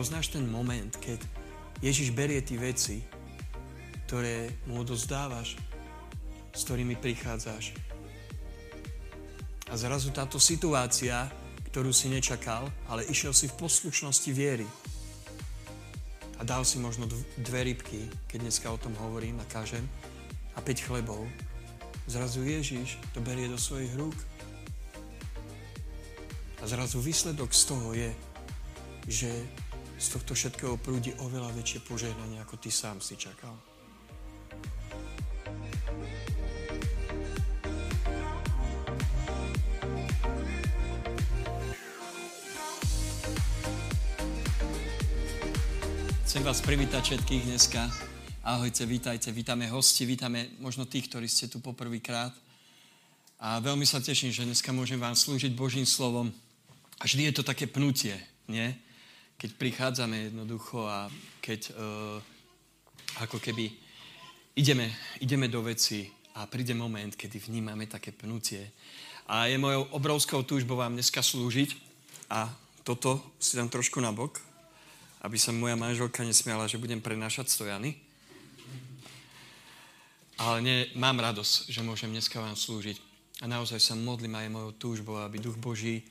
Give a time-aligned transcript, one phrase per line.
[0.00, 1.20] Poznáš ten moment, keď
[1.84, 3.04] Ježiš berie tie veci,
[4.08, 5.60] ktoré mu odozdávaš,
[6.56, 7.76] s ktorými prichádzaš.
[9.68, 11.28] A zrazu táto situácia,
[11.68, 14.64] ktorú si nečakal, ale išiel si v poslušnosti viery.
[16.40, 17.04] A dal si možno
[17.36, 19.84] dve rybky, keď dneska o tom hovorím a kažem,
[20.56, 21.28] a 5 chlebov.
[22.08, 24.16] Zrazu Ježiš to berie do svojich rúk.
[26.56, 28.08] A zrazu výsledok z toho je,
[29.04, 29.28] že
[30.00, 33.52] z tohto všetkého prúdi oveľa väčšie požehnanie, ako ty sám si čakal.
[46.24, 47.90] Chcem vás privítať všetkých dneska.
[48.40, 52.32] Ahojte, vítajte, vítame hosti, vítame možno tých, ktorí ste tu poprvýkrát.
[53.36, 56.32] A veľmi sa teším, že dneska môžem vám slúžiť Božím slovom.
[56.96, 58.16] A vždy je to také pnutie,
[58.48, 58.72] nie?
[59.40, 61.08] Keď prichádzame jednoducho a
[61.40, 62.20] keď uh,
[63.24, 63.72] ako keby
[64.52, 64.92] ideme,
[65.24, 68.68] ideme do veci a príde moment, kedy vnímame také pnutie.
[69.32, 71.72] A je mojou obrovskou túžbou vám dneska slúžiť
[72.28, 72.52] a
[72.84, 74.36] toto si dám trošku na bok,
[75.24, 77.96] aby sa moja manželka nesmiala, že budem prenášať stojany.
[80.36, 82.96] Ale nie, mám radosť, že môžem dneska vám slúžiť.
[83.40, 86.04] A naozaj sa modlím aj mojou túžbou, aby Duch Boží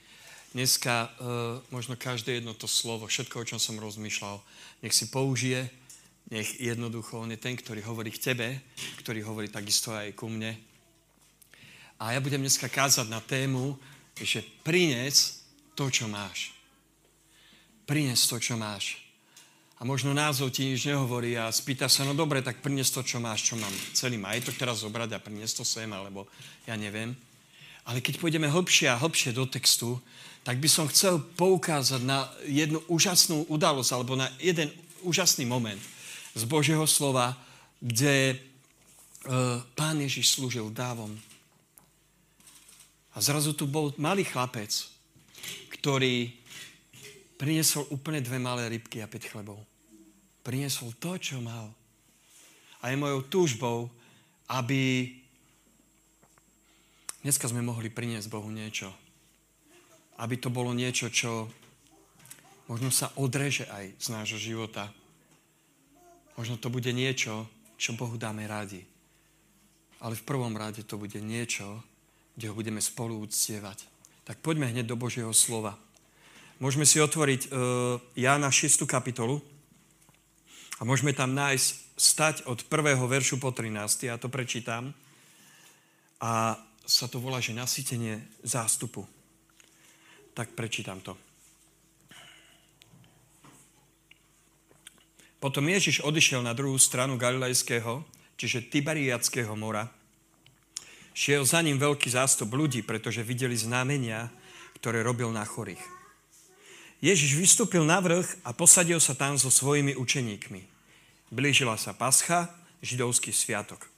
[0.54, 4.42] dneska uh, možno každé jedno to slovo, všetko, o čom som rozmýšľal,
[4.82, 5.70] nech si použije,
[6.30, 8.48] nech jednoducho on je ten, ktorý hovorí k tebe,
[9.02, 10.58] ktorý hovorí takisto aj ku mne.
[12.00, 13.76] A ja budem dneska kázať na tému,
[14.16, 15.44] že prines
[15.76, 16.56] to, čo máš.
[17.84, 19.04] Prines to, čo máš.
[19.80, 23.20] A možno názov ti nič nehovorí a spýta sa, no dobre, tak prines to, čo
[23.20, 23.72] máš, čo mám.
[23.96, 26.28] Celý majetok teraz zobrať a prines to sem, alebo
[26.68, 27.16] ja neviem.
[27.88, 29.98] Ale keď pôjdeme hlbšie a hlbšie do textu,
[30.50, 34.74] tak by som chcel poukázať na jednu úžasnú udalosť alebo na jeden
[35.06, 35.78] úžasný moment
[36.34, 37.38] z Božieho slova,
[37.78, 38.36] kde e,
[39.78, 41.14] pán Ježiš slúžil dávom.
[43.14, 44.74] A zrazu tu bol malý chlapec,
[45.70, 46.34] ktorý
[47.38, 49.62] priniesol úplne dve malé rybky a 5 chlebov.
[50.42, 51.70] Priniesol to, čo mal.
[52.82, 53.86] A je mojou túžbou,
[54.50, 55.14] aby
[57.22, 58.90] dneska sme mohli priniesť Bohu niečo,
[60.20, 61.48] aby to bolo niečo, čo
[62.68, 64.92] možno sa odreže aj z nášho života.
[66.36, 67.48] Možno to bude niečo,
[67.80, 68.84] čo Bohu dáme radi.
[70.04, 71.84] Ale v prvom rade to bude niečo,
[72.36, 73.88] kde ho budeme spolu uctievať.
[74.28, 75.76] Tak poďme hneď do Božieho slova.
[76.60, 78.84] Môžeme si otvoriť uh, Jána 6.
[78.84, 79.40] kapitolu
[80.80, 84.08] a môžeme tam nájsť stať od prvého veršu po 13.
[84.08, 84.92] Ja to prečítam.
[86.20, 89.08] A sa to volá, že nasytenie zástupu
[90.40, 91.20] tak prečítam to.
[95.44, 98.08] Potom Ježiš odišiel na druhú stranu Galilejského,
[98.40, 99.92] čiže Tiberiackého mora.
[101.12, 104.32] Šiel za ním veľký zástup ľudí, pretože videli znamenia,
[104.80, 105.84] ktoré robil na chorých.
[107.04, 110.64] Ježiš vystúpil na vrch a posadil sa tam so svojimi učeníkmi.
[111.36, 112.48] Blížila sa pascha,
[112.80, 113.92] židovský sviatok.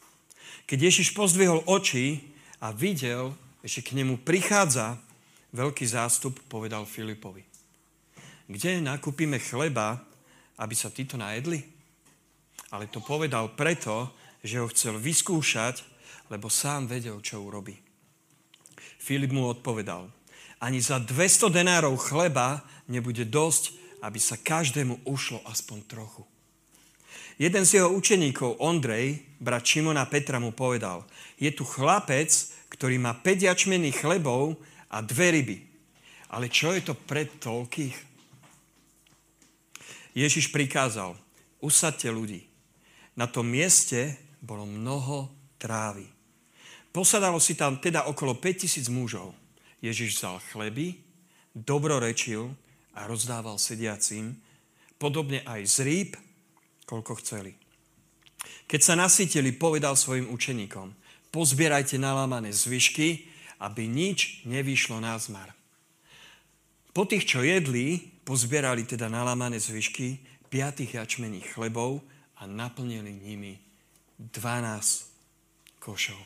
[0.65, 4.97] Keď Ježiš pozdvihol oči a videl, že k nemu prichádza
[5.51, 7.43] veľký zástup povedal Filipovi.
[8.51, 9.99] Kde nakúpime chleba,
[10.59, 11.63] aby sa títo najedli?
[12.71, 14.11] Ale to povedal preto,
[14.43, 15.83] že ho chcel vyskúšať,
[16.31, 17.75] lebo sám vedel, čo urobí.
[19.01, 20.07] Filip mu odpovedal,
[20.61, 23.73] ani za 200 denárov chleba nebude dosť,
[24.05, 26.23] aby sa každému ušlo aspoň trochu.
[27.41, 31.01] Jeden z jeho učeníkov, Ondrej, brat Šimona Petra, mu povedal,
[31.41, 32.29] je tu chlapec,
[32.69, 35.57] ktorý má 5 jačmených chlebov a dve ryby.
[36.31, 37.95] Ale čo je to pre toľkých?
[40.11, 41.15] Ježiš prikázal,
[41.63, 42.43] usadte ľudí.
[43.15, 46.07] Na tom mieste bolo mnoho trávy.
[46.91, 49.31] Posadalo si tam teda okolo 5000 mužov.
[49.79, 50.99] Ježiš vzal chleby,
[51.55, 52.51] dobrorečil
[52.95, 54.35] a rozdával sediacim,
[54.99, 56.11] podobne aj z rýb,
[56.83, 57.55] koľko chceli.
[58.67, 60.91] Keď sa nasytili, povedal svojim učeníkom,
[61.31, 63.30] pozbierajte nalámané zvyšky
[63.61, 65.53] aby nič nevyšlo na zmar.
[66.91, 70.19] Po tých, čo jedli, pozbierali teda nalamané zvyšky
[70.51, 72.03] piatých jačmených chlebov
[72.41, 73.55] a naplnili nimi
[74.19, 76.19] 12 košov.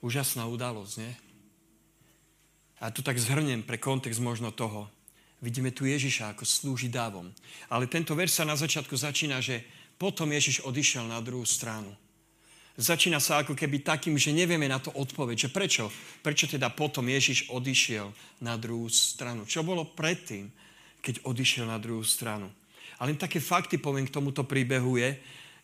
[0.00, 1.12] Úžasná udalosť, nie?
[2.80, 4.88] A tu tak zhrnem pre kontext možno toho.
[5.44, 7.28] Vidíme tu Ježiša, ako slúži dávom.
[7.68, 9.60] Ale tento verš sa na začiatku začína, že
[10.00, 11.92] potom Ježiš odišiel na druhú stranu.
[12.80, 15.92] Začína sa ako keby takým, že nevieme na to odpoveď, že prečo?
[16.24, 18.08] Prečo teda potom Ježiš odišiel
[18.40, 19.44] na druhú stranu?
[19.44, 20.48] Čo bolo predtým,
[21.04, 22.48] keď odišiel na druhú stranu?
[22.96, 25.12] A len také fakty poviem k tomuto príbehu je,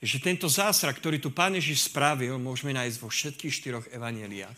[0.04, 4.56] že tento zásrak, ktorý tu Pán Ježiš spravil, môžeme nájsť vo všetkých štyroch evaneliách.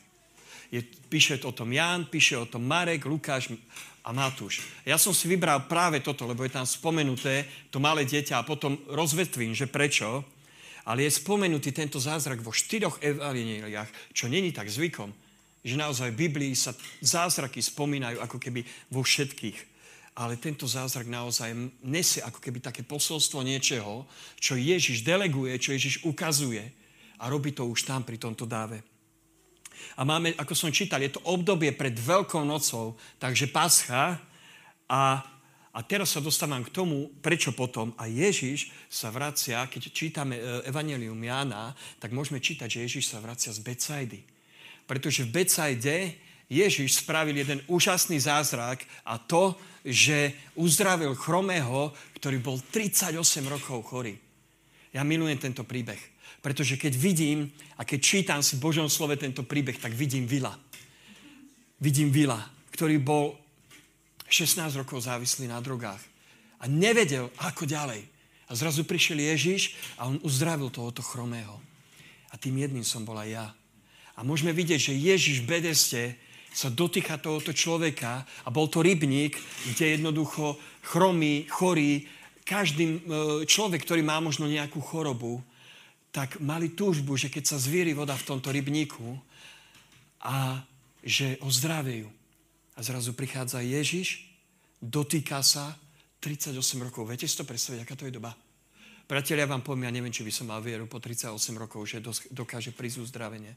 [0.74, 3.54] Je, píše o tom Ján, píše o tom Marek, Lukáš
[4.02, 4.66] a Matúš.
[4.82, 8.82] Ja som si vybral práve toto, lebo je tam spomenuté to malé dieťa a potom
[8.90, 10.26] rozvetvím, že prečo
[10.88, 15.12] ale je spomenutý tento zázrak vo štyroch evaneliách, čo není tak zvykom,
[15.60, 16.72] že naozaj v Biblii sa
[17.04, 19.76] zázraky spomínajú ako keby vo všetkých.
[20.16, 21.52] Ale tento zázrak naozaj
[21.84, 24.08] nesie ako keby také posolstvo niečoho,
[24.40, 26.64] čo Ježiš deleguje, čo Ježiš ukazuje
[27.20, 28.80] a robí to už tam pri tomto dáve.
[29.94, 34.18] A máme, ako som čítal, je to obdobie pred Veľkou nocou, takže pascha
[34.90, 35.22] a
[35.78, 40.42] a teraz sa dostávam k tomu, prečo potom a Ježiš sa vracia, keď čítame e,
[40.66, 41.70] Evangelium Jána,
[42.02, 44.26] tak môžeme čítať, že Ježiš sa vracia z Becajdy.
[44.90, 46.18] Pretože v Becajde
[46.50, 49.54] Ježiš spravil jeden úžasný zázrak a to,
[49.86, 53.14] že uzdravil chromého, ktorý bol 38
[53.46, 54.18] rokov chorý.
[54.90, 56.02] Ja milujem tento príbeh,
[56.42, 60.58] pretože keď vidím a keď čítam si v Božom slove tento príbeh, tak vidím Vila.
[61.78, 63.38] Vidím Vila, ktorý bol
[64.28, 66.00] 16 rokov závislý na drogách
[66.60, 68.04] a nevedel, ako ďalej.
[68.48, 71.60] A zrazu prišiel Ježiš a on uzdravil tohoto chromého.
[72.32, 73.52] A tým jedným som bola ja.
[74.16, 76.02] A môžeme vidieť, že Ježiš v Bedeste
[76.52, 79.36] sa dotýka tohoto človeka a bol to rybník,
[79.68, 82.08] kde jednoducho chromý, chorý,
[82.48, 82.98] každý e,
[83.44, 85.44] človek, ktorý má možno nejakú chorobu,
[86.08, 89.20] tak mali túžbu, že keď sa zvíri voda v tomto rybníku
[90.24, 90.64] a
[91.04, 92.08] že ozdravejú.
[92.78, 94.30] A zrazu prichádza Ježiš,
[94.78, 95.74] dotýka sa
[96.22, 97.10] 38 rokov.
[97.10, 98.38] Viete si to predstaviť, aká to je doba?
[99.10, 101.98] Priatelia, ja vám poviem, ja neviem, či by som mal vieru po 38 rokov, že
[102.30, 103.50] dokáže prísť uzdravenie.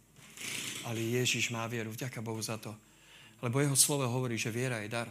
[0.90, 2.74] Ale Ježiš má vieru, vďaka Bohu za to.
[3.46, 5.06] Lebo jeho slovo hovorí, že viera je dar.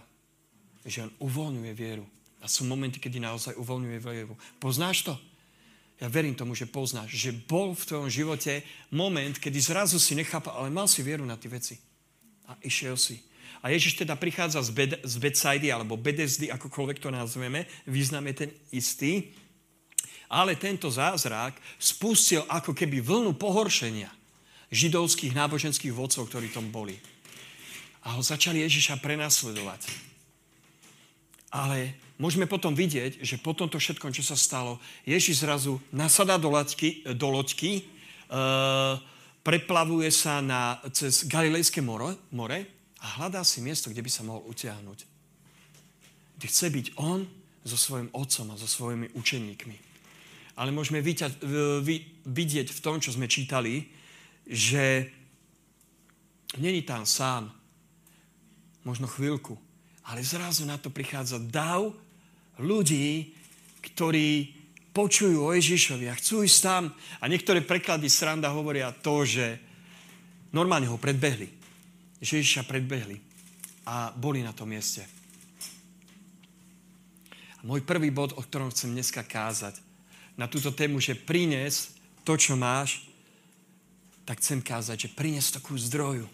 [0.83, 2.03] Že on uvoľňuje vieru.
[2.43, 4.35] A sú momenty, kedy naozaj uvoľňuje vieru.
[4.59, 5.15] Poznáš to?
[6.01, 10.57] Ja verím tomu, že poznáš, že bol v tvojom živote moment, kedy zrazu si nechápal,
[10.57, 11.77] ale mal si vieru na tie veci.
[12.49, 13.30] A išiel si.
[13.61, 18.35] A Ježiš teda prichádza z, Bed, z Bedsaidy, alebo Bedezdy, akokoľvek to nazveme, význam je
[18.47, 19.37] ten istý.
[20.33, 24.09] Ale tento zázrak spustil ako keby vlnu pohoršenia
[24.73, 26.97] židovských náboženských vodcov, ktorí tom boli.
[28.07, 29.85] A ho začali Ježiša prenasledovať.
[31.51, 36.49] Ale môžeme potom vidieť, že po tomto všetkom, čo sa stalo, Ježiš zrazu nasadá do,
[36.49, 37.83] laťky, do loďky, e,
[39.43, 44.45] preplavuje sa na, cez Galilejské more, more a hľadá si miesto, kde by sa mohol
[44.53, 44.99] utiahnuť.
[46.37, 47.25] Kde chce byť on
[47.65, 49.77] so svojím otcom a so svojimi učeníkmi.
[50.61, 53.89] Ale môžeme vidieť v tom, čo sme čítali,
[54.45, 55.09] že
[56.61, 57.49] není tam sám,
[58.85, 59.57] možno chvíľku,
[60.09, 61.93] ale zrazu na to prichádza dav
[62.61, 63.37] ľudí,
[63.81, 64.57] ktorí
[64.93, 66.93] počujú o Ježišovi a chcú ísť tam.
[67.21, 69.57] A niektoré preklady sranda hovoria to, že
[70.53, 71.60] normálne ho predbehli
[72.21, 73.17] že Ježiša predbehli
[73.89, 75.03] a boli na tom mieste.
[77.61, 79.81] A môj prvý bod, o ktorom chcem dneska kázať,
[80.37, 81.93] na túto tému, že prines
[82.25, 83.05] to, čo máš,
[84.25, 86.25] tak chcem kázať, že prines to ku zdroju.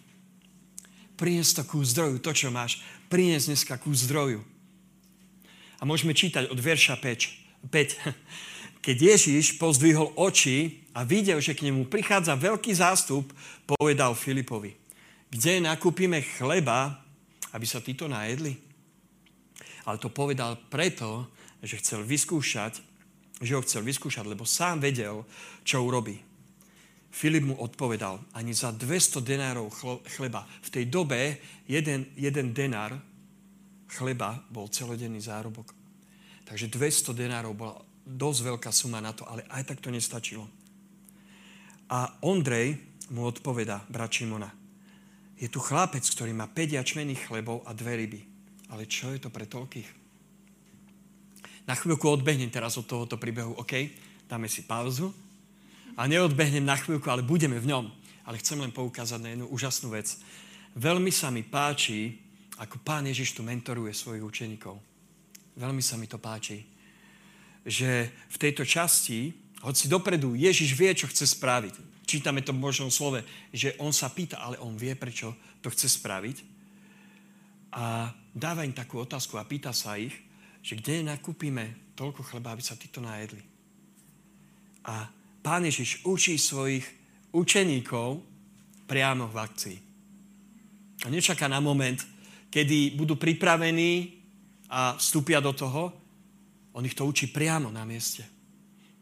[1.16, 2.82] Prines to ku zdroju, to, čo máš.
[3.10, 4.44] Prines dneska ku zdroju.
[5.80, 7.66] A môžeme čítať od verša 5.
[7.72, 7.98] 5.
[8.86, 13.26] Keď Ježíš pozdvihol oči a videl, že k nemu prichádza veľký zástup,
[13.66, 14.85] povedal Filipovi
[15.30, 17.02] kde nakúpime chleba,
[17.52, 18.54] aby sa títo najedli?
[19.86, 21.30] Ale to povedal preto,
[21.62, 22.82] že chcel vyskúšať,
[23.42, 25.22] že ho chcel vyskúšať, lebo sám vedel,
[25.62, 26.18] čo urobí.
[27.16, 29.72] Filip mu odpovedal, ani za 200 denárov
[30.04, 30.44] chleba.
[30.44, 32.92] V tej dobe jeden, jeden denár
[33.88, 35.72] chleba bol celodenný zárobok.
[36.44, 40.46] Takže 200 denárov bola dosť veľká suma na to, ale aj tak to nestačilo.
[41.90, 42.76] A Ondrej
[43.14, 44.50] mu odpoveda, brat Šimona,
[45.36, 48.20] je tu chlapec, ktorý má 5 jačmených chlebov a dve ryby.
[48.72, 49.88] Ale čo je to pre toľkých?
[51.68, 53.90] Na chvíľku odbehnem teraz od tohoto príbehu, OK?
[54.26, 55.12] Dáme si pauzu.
[55.96, 57.84] A neodbehnem na chvíľku, ale budeme v ňom.
[58.26, 60.18] Ale chcem len poukázať na jednu úžasnú vec.
[60.76, 62.20] Veľmi sa mi páči,
[62.56, 64.76] ako pán Ježiš tu mentoruje svojich učeníkov.
[65.56, 66.64] Veľmi sa mi to páči.
[67.66, 69.32] Že v tejto časti,
[69.64, 74.08] hoci dopredu Ježiš vie, čo chce spraviť, čítame to v Božom slove, že on sa
[74.08, 76.36] pýta, ale on vie, prečo to chce spraviť.
[77.76, 80.14] A dáva im takú otázku a pýta sa ich,
[80.62, 83.42] že kde nakúpime toľko chleba, aby sa títo najedli.
[84.86, 85.10] A
[85.42, 86.86] pán Ježiš učí svojich
[87.34, 88.22] učeníkov
[88.86, 89.78] priamo v akcii.
[91.04, 91.98] A nečaká na moment,
[92.48, 94.16] kedy budú pripravení
[94.70, 95.92] a vstúpia do toho.
[96.72, 98.24] On ich to učí priamo na mieste.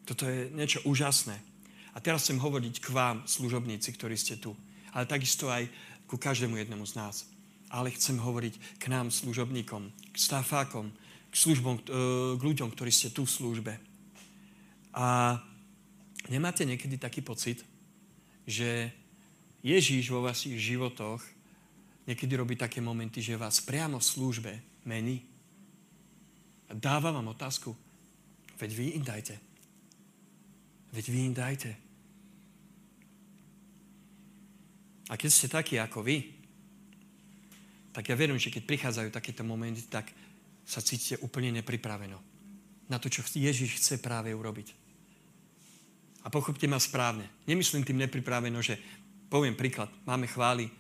[0.05, 1.54] Toto je niečo úžasné.
[1.95, 4.59] A teraz chcem hovoriť k vám, služobníci, ktorí ste tu.
[4.91, 5.71] Ale takisto aj
[6.11, 7.17] ku každému jednému z nás.
[7.71, 10.91] Ale chcem hovoriť k nám, služobníkom, k stafákom,
[11.31, 11.83] k, službom, e,
[12.39, 13.73] k ľuďom, ktorí ste tu v službe.
[14.95, 15.39] A
[16.31, 17.63] nemáte niekedy taký pocit,
[18.47, 18.91] že
[19.65, 21.25] Ježíš vo vašich životoch
[22.05, 24.53] niekedy robí také momenty, že vás priamo v službe
[24.85, 25.25] mení.
[26.69, 27.73] A dáva vám otázku.
[28.61, 29.35] Veď vy im dajte.
[30.93, 31.84] Veď vy im dajte.
[35.09, 36.33] A keď ste takí ako vy,
[37.95, 40.11] tak ja verím, že keď prichádzajú takéto momenty, tak
[40.65, 42.19] sa cítite úplne nepripraveno
[42.89, 44.75] na to, čo Ježiš chce práve urobiť.
[46.25, 47.29] A pochopte ma správne.
[47.45, 48.81] Nemyslím tým nepripraveno, že
[49.29, 50.73] poviem príklad, máme chvály,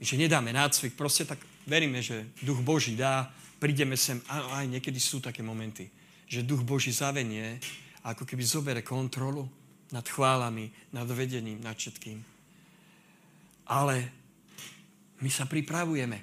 [0.00, 3.30] že nedáme nácvik, proste tak veríme, že duch Boží dá,
[3.60, 5.92] prídeme sem, a aj niekedy sú také momenty,
[6.26, 7.60] že duch Boží zavenie
[8.02, 9.46] ako keby zobere kontrolu
[9.94, 12.31] nad chválami, nad vedením, nad všetkým.
[13.66, 14.10] Ale
[15.22, 16.18] my sa pripravujeme.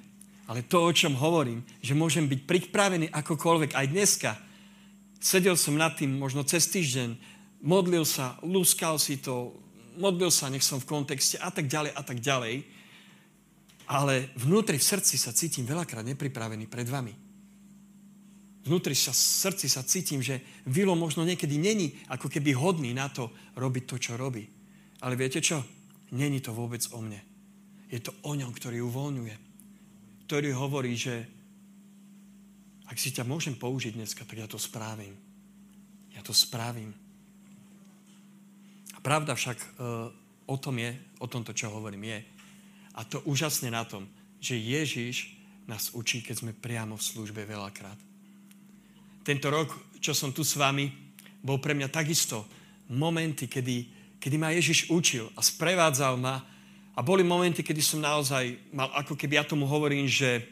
[0.50, 4.30] Ale to, o čom hovorím, že môžem byť pripravený akokoľvek aj dneska.
[5.22, 7.14] Sedel som nad tým možno cez týždeň,
[7.62, 9.54] modlil sa, lúskal si to,
[9.94, 12.66] modlil sa, nech som v kontexte a tak ďalej a tak ďalej.
[13.90, 17.14] Ale vnútri v srdci sa cítim veľakrát nepripravený pred vami.
[18.66, 23.08] Vnútri sa, v srdci sa cítim, že Vilo možno niekedy není ako keby hodný na
[23.08, 24.44] to robiť to, čo robí.
[25.00, 25.62] Ale viete čo?
[26.10, 27.29] Není to vôbec o mne.
[27.90, 29.36] Je to o ňom, ktorý uvoľňuje.
[30.30, 31.26] Ktorý hovorí, že
[32.86, 35.14] ak si ťa môžem použiť dneska, tak ja to spravím.
[36.14, 36.94] Ja to spravím.
[38.94, 39.68] A pravda však e,
[40.46, 40.90] o tom je,
[41.22, 42.18] o tomto, čo hovorím, je.
[42.98, 44.06] A to úžasne na tom,
[44.42, 45.38] že Ježiš
[45.70, 47.98] nás učí, keď sme priamo v službe veľakrát.
[49.22, 49.70] Tento rok,
[50.02, 50.90] čo som tu s vami,
[51.38, 52.42] bol pre mňa takisto
[52.90, 53.76] momenty, kedy,
[54.18, 56.42] kedy ma Ježiš učil a sprevádzal ma
[57.00, 60.44] a boli momenty, kedy som naozaj mal, ako keby ja tomu hovorím, že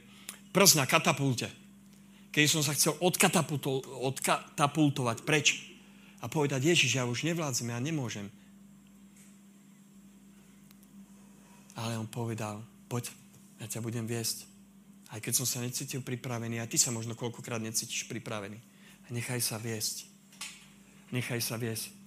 [0.48, 1.52] prst na katapulte.
[2.32, 2.96] Keď som sa chcel
[4.00, 5.76] odkatapultovať preč
[6.24, 8.32] a povedať, Ježiš, ja už nevládzem, ja nemôžem.
[11.76, 13.12] Ale on povedal, poď,
[13.60, 14.48] ja ťa budem viesť.
[15.12, 18.56] Aj keď som sa necítil pripravený, a ty sa možno koľkokrát necítiš pripravený.
[19.12, 20.08] Nechaj sa viesť.
[21.12, 21.97] Nechaj sa viesť.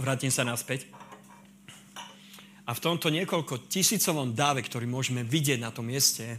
[0.00, 0.88] Vrátim sa naspäť.
[2.64, 6.38] A v tomto niekoľko tisícovom dáve, ktorý môžeme vidieť na tom mieste,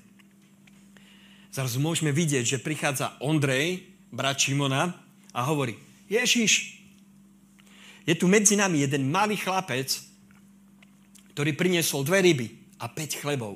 [1.51, 4.95] zrazu môžeme vidieť, že prichádza Ondrej, brat Šimona,
[5.31, 5.79] a hovorí,
[6.11, 6.83] Ježiš,
[8.03, 9.87] je tu medzi nami jeden malý chlapec,
[11.31, 12.47] ktorý priniesol dve ryby
[12.81, 13.55] a päť chlebov.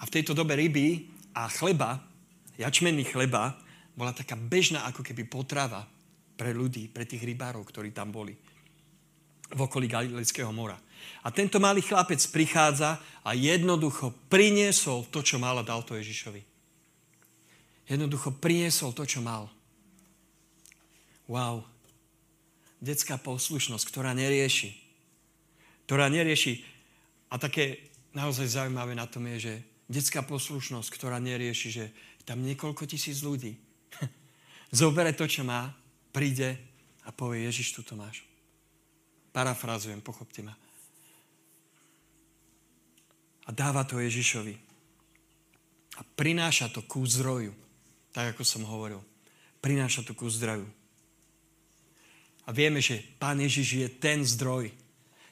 [0.00, 2.00] A v tejto dobe ryby a chleba,
[2.56, 3.60] jačmenný chleba,
[3.92, 5.84] bola taká bežná ako keby potrava
[6.40, 8.32] pre ľudí, pre tých rybárov, ktorí tam boli
[9.52, 10.80] v okolí Galilejského mora.
[11.20, 16.40] A tento malý chlapec prichádza a jednoducho priniesol to, čo mal a dal to Ježišovi.
[17.92, 19.52] Jednoducho priniesol to, čo mal.
[21.28, 21.66] Wow.
[22.80, 24.72] Detská poslušnosť, ktorá nerieši.
[25.84, 26.64] Ktorá nerieši.
[27.28, 29.54] A také naozaj zaujímavé na tom je, že
[29.90, 31.84] detská poslušnosť, ktorá nerieši, že
[32.24, 33.58] tam niekoľko tisíc ľudí
[34.80, 35.79] zobere to, čo má
[36.10, 36.58] príde
[37.06, 38.22] a povie, Ježiš, tu to máš.
[39.30, 40.54] Parafrázujem, pochopte ma.
[43.46, 44.54] A dáva to Ježišovi.
[45.98, 47.50] A prináša to ku zdroju.
[48.14, 49.02] Tak, ako som hovoril.
[49.58, 50.66] Prináša to ku zdroju.
[52.46, 54.70] A vieme, že Pán Ježiš je ten zdroj.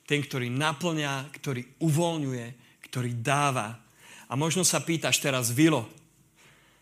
[0.07, 2.47] Ten, ktorý naplňa, ktorý uvoľňuje,
[2.91, 3.79] ktorý dáva.
[4.29, 5.87] A možno sa pýtaš teraz, Vilo,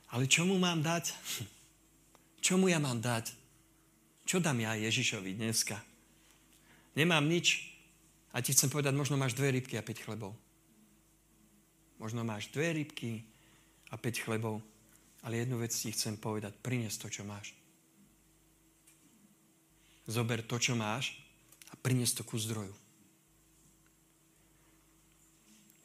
[0.09, 1.13] ale čo mu mám dať?
[2.47, 3.36] Čo mu ja mám dať?
[4.27, 5.79] Čo dám ja Ježišovi dneska?
[6.99, 7.71] Nemám nič.
[8.35, 10.35] A ti chcem povedať, možno máš dve rybky a 5 chlebov.
[12.03, 13.23] Možno máš dve rybky
[13.89, 14.59] a 5 chlebov.
[15.23, 16.59] Ale jednu vec ti chcem povedať.
[16.59, 17.55] Prines to, čo máš.
[20.11, 21.15] Zober to, čo máš
[21.71, 22.75] a prines to ku zdroju.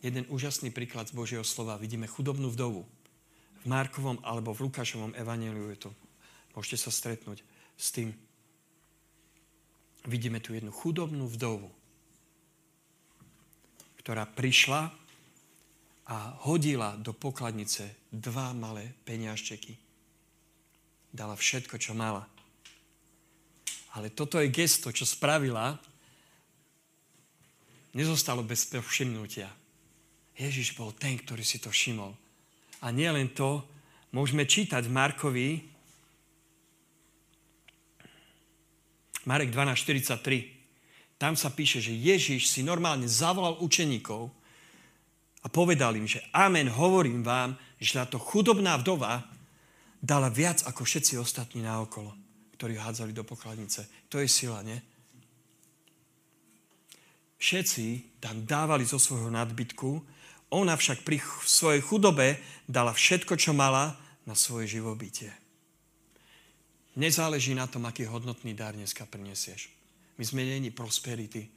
[0.02, 1.78] Jeden úžasný príklad z Božieho slova.
[1.78, 2.90] Vidíme chudobnú vdovu.
[3.62, 5.90] V Markovom alebo v Lukášovom evaneliu je to.
[6.58, 7.46] Môžete sa stretnúť
[7.78, 8.10] s tým
[10.06, 11.70] vidíme tu jednu chudobnú vdovu,
[14.02, 14.90] ktorá prišla
[16.10, 16.18] a
[16.50, 19.78] hodila do pokladnice dva malé peniažčeky.
[21.12, 22.26] Dala všetko, čo mala.
[23.96, 25.76] Ale toto je gesto, čo spravila,
[27.92, 29.52] nezostalo bez všimnutia.
[30.36, 32.16] Ježiš bol ten, ktorý si to všimol.
[32.82, 33.68] A nie len to,
[34.16, 35.68] môžeme čítať Markovi,
[39.26, 41.18] Marek 12.43.
[41.22, 44.34] Tam sa píše, že Ježiš si normálne zavolal učeníkov
[45.42, 49.22] a povedal im, že amen, hovorím vám, že táto chudobná vdova
[50.02, 52.14] dala viac ako všetci ostatní naokolo,
[52.58, 53.86] ktorí hádzali do pokladnice.
[54.10, 54.82] To je sila, nie?
[57.42, 59.90] Všetci tam dávali zo svojho nadbytku,
[60.54, 62.38] ona však pri svojej chudobe
[62.70, 63.98] dala všetko, čo mala
[64.30, 65.41] na svoje živobytie.
[66.96, 69.72] Nezáleží na tom, aký hodnotný dar dneska prinesieš.
[70.20, 71.48] My sme není prosperity,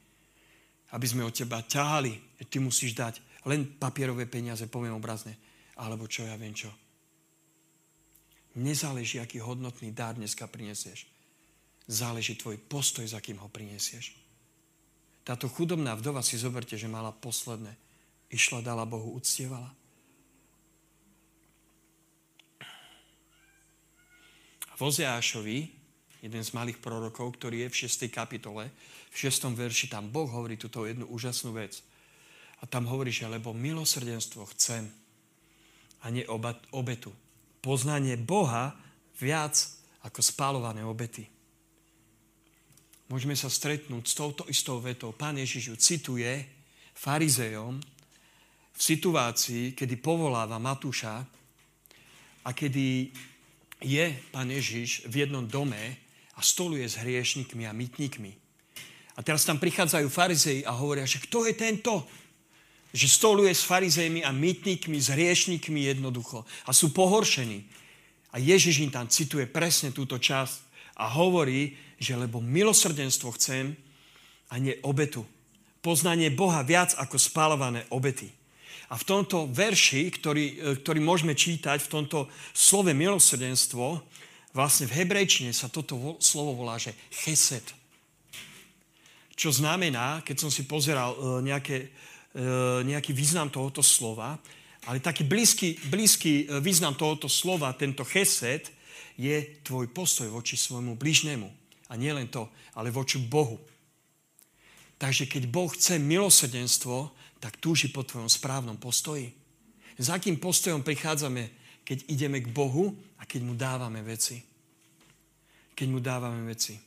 [0.95, 3.19] aby sme od teba ťahali, ty musíš dať
[3.51, 5.35] len papierové peniaze, poviem obrazne,
[5.75, 6.71] alebo čo ja viem čo.
[8.55, 11.11] Nezáleží, aký hodnotný dar dneska prinesieš.
[11.91, 14.15] Záleží tvoj postoj, za kým ho prinesieš.
[15.27, 17.75] Táto chudobná vdova si zoberte, že mala posledné.
[18.31, 19.75] Išla, dala Bohu, uctievala.
[24.75, 25.59] V Ozeášovi,
[26.25, 28.11] jeden z malých prorokov, ktorý je v 6.
[28.11, 28.73] kapitole,
[29.13, 29.55] v 6.
[29.55, 31.85] verši, tam Boh hovorí túto jednu úžasnú vec.
[32.59, 34.89] A tam hovorí, že lebo milosrdenstvo chcem
[36.03, 36.25] a nie
[36.73, 37.13] obetu.
[37.61, 38.75] Poznanie Boha
[39.21, 39.57] viac
[40.03, 41.29] ako spálované obety.
[43.13, 45.13] Môžeme sa stretnúť s touto istou vetou.
[45.13, 46.33] Pán Ježiš ju cituje
[46.97, 47.79] farizejom
[48.75, 51.21] v situácii, kedy povoláva Matúša
[52.45, 53.13] a kedy
[53.85, 56.01] je pán Ježiš v jednom dome
[56.35, 58.33] a stoluje s hriešnikmi a mytníkmi.
[59.15, 62.03] A teraz tam prichádzajú farizei a hovoria, že kto je tento?
[62.91, 66.43] Že stoluje s farizejmi a mytníkmi, s hriešnikmi jednoducho.
[66.67, 67.63] A sú pohoršení.
[68.35, 70.59] A Ježiš im tam cituje presne túto časť
[70.99, 73.79] a hovorí, že lebo milosrdenstvo chcem
[74.51, 75.23] a nie obetu.
[75.79, 78.35] Poznanie Boha viac ako spálované obety.
[78.93, 84.03] A v tomto verši, ktorý, e, ktorý môžeme čítať, v tomto slove milosrdenstvo,
[84.53, 87.65] vlastne v hebrejčine sa toto slovo volá, že chesed.
[89.35, 91.79] Čo znamená, keď som si pozeral e, nejaké,
[92.37, 92.47] e,
[92.85, 94.37] nejaký význam tohoto slova,
[94.85, 98.69] ale taký blízky, blízky význam tohoto slova, tento chesed,
[99.17, 101.49] je tvoj postoj voči svojmu bližnému.
[101.89, 103.57] A nie len to, ale voči Bohu.
[104.99, 107.11] Takže keď Boh chce milosrdenstvo,
[107.45, 109.29] tak túži po tvojom správnom postoji.
[110.01, 111.53] S akým postojom prichádzame,
[111.85, 114.41] keď ideme k Bohu a keď mu dávame veci.
[115.77, 116.81] Keď mu dávame veci.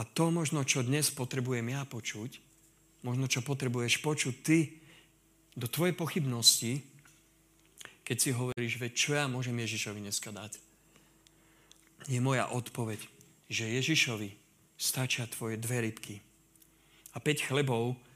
[0.00, 2.40] A to možno, čo dnes potrebujem ja počuť,
[3.04, 4.80] možno, čo potrebuješ počuť ty
[5.52, 6.80] do tvojej pochybnosti,
[8.00, 10.56] keď si hovoríš, veď čo ja môžem Ježišovi dneska dať?
[12.08, 13.04] Je moja odpoveď,
[13.52, 14.32] že Ježišovi
[14.80, 16.24] stačia tvoje dve rybky
[17.12, 18.07] a 5 chlebov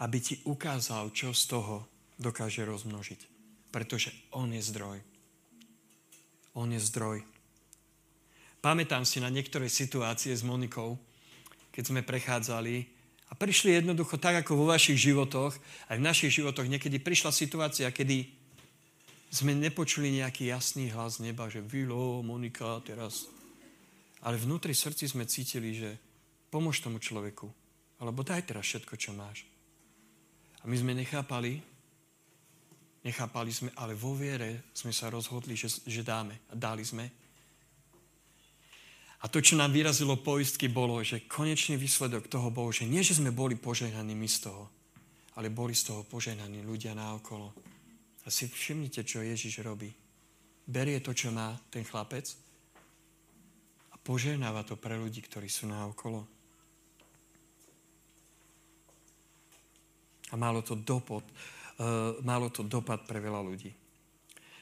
[0.00, 1.84] aby ti ukázal, čo z toho
[2.16, 3.20] dokáže rozmnožiť.
[3.68, 4.98] Pretože On je zdroj.
[6.56, 7.22] On je zdroj.
[8.60, 11.00] Pamätám si na niektoré situácie s Monikou,
[11.72, 12.84] keď sme prechádzali
[13.30, 15.54] a prišli jednoducho tak, ako vo vašich životoch,
[15.88, 18.26] aj v našich životoch niekedy prišla situácia, kedy
[19.30, 23.30] sme nepočuli nejaký jasný hlas neba, že Vilo, Monika, teraz.
[24.20, 25.96] Ale vnútri srdci sme cítili, že
[26.50, 27.46] pomôž tomu človeku,
[28.02, 29.46] alebo daj teraz všetko, čo máš.
[30.60, 31.56] A my sme nechápali,
[33.00, 36.36] nechápali sme, ale vo viere sme sa rozhodli, že, že dáme.
[36.52, 37.08] A dali sme.
[39.20, 43.20] A to, čo nám vyrazilo poistky, bolo, že konečný výsledok toho bol, že nie, že
[43.20, 44.64] sme boli požehnaní my z toho,
[45.36, 47.52] ale boli z toho požehnaní ľudia naokolo.
[48.24, 49.92] A si všimnite, čo Ježiš robí.
[50.64, 52.32] Berie to, čo má ten chlapec
[53.92, 56.39] a požehnáva to pre ľudí, ktorí sú naokolo.
[60.30, 63.70] A malo to, dopad, uh, malo to dopad pre veľa ľudí.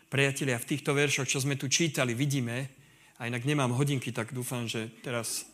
[0.09, 2.73] Priatelia, v týchto veršoch, čo sme tu čítali, vidíme,
[3.19, 5.45] a inak nemám hodinky, tak dúfam, že teraz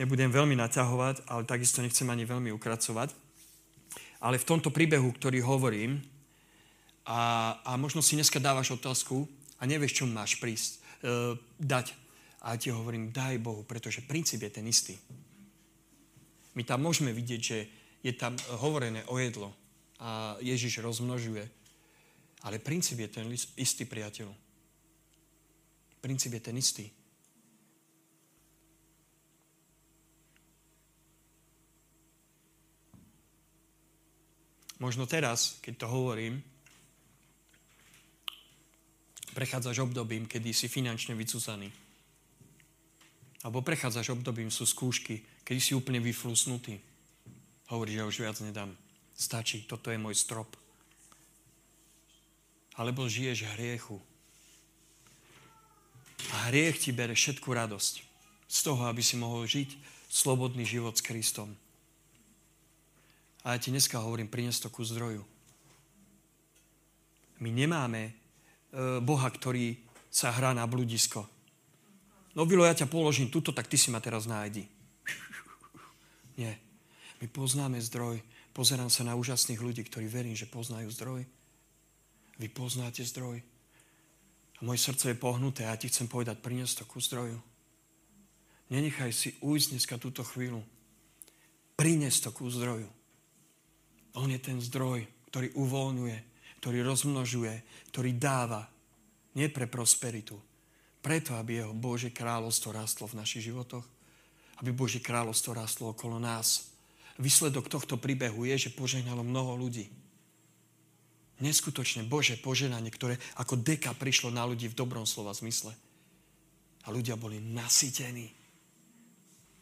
[0.00, 3.12] nebudem veľmi naťahovať, ale takisto nechcem ani veľmi ukracovať.
[4.18, 6.00] Ale v tomto príbehu, ktorý hovorím,
[7.08, 9.28] a, a možno si dneska dávaš otázku
[9.60, 10.78] a nevieš, čo máš prísť, e,
[11.60, 11.92] dať.
[12.44, 14.96] A ti hovorím, daj Bohu, pretože princíp je ten istý.
[16.56, 17.58] My tam môžeme vidieť, že
[18.02, 19.54] je tam hovorené o jedlo
[19.98, 21.44] a Ježiš rozmnožuje.
[22.46, 23.26] Ale princíp je ten
[23.58, 24.30] istý, priateľ.
[25.98, 26.86] Princíp je ten istý.
[34.78, 36.38] Možno teraz, keď to hovorím,
[39.34, 41.66] prechádzaš obdobím, kedy si finančne vycúzaný.
[43.42, 46.78] Alebo prechádzaš obdobím, sú skúšky, kedy si úplne vyflusnutý.
[47.68, 48.72] Hovoríš, že už viac nedám.
[49.12, 50.48] Stačí, toto je môj strop.
[52.78, 54.00] Alebo žiješ hriechu.
[56.32, 57.94] A hriech ti bere všetku radosť
[58.48, 59.76] z toho, aby si mohol žiť
[60.08, 61.52] slobodný život s Kristom.
[63.44, 65.22] A ja ti dneska hovorím, prines to ku zdroju.
[67.38, 68.12] My nemáme e,
[68.98, 69.78] Boha, ktorý
[70.10, 71.22] sa hrá na bludisko.
[72.34, 74.66] No Vilo, ja ťa položím tuto, tak ty si ma teraz nájdi.
[76.40, 76.67] Nie.
[77.18, 78.22] My poznáme zdroj.
[78.54, 81.22] Pozerám sa na úžasných ľudí, ktorí verím, že poznajú zdroj.
[82.38, 83.42] Vy poznáte zdroj.
[84.58, 87.38] A moje srdce je pohnuté a ja ti chcem povedať, prinies to ku zdroju.
[88.68, 90.60] Nenechaj si ujsť dneska túto chvíľu.
[91.78, 92.90] Prines to ku zdroju.
[94.18, 96.16] On je ten zdroj, ktorý uvoľňuje,
[96.58, 97.54] ktorý rozmnožuje,
[97.94, 98.66] ktorý dáva.
[99.38, 100.34] Nie pre prosperitu.
[100.98, 103.86] Preto, aby jeho Božie kráľovstvo rastlo v našich životoch.
[104.58, 106.77] Aby Božie kráľovstvo rastlo okolo nás.
[107.18, 109.90] Výsledok tohto príbehu je, že požehnalo mnoho ľudí.
[111.42, 115.74] Neskutočne Bože poženanie, ktoré ako deka prišlo na ľudí v dobrom slova zmysle.
[116.86, 118.30] A ľudia boli nasytení.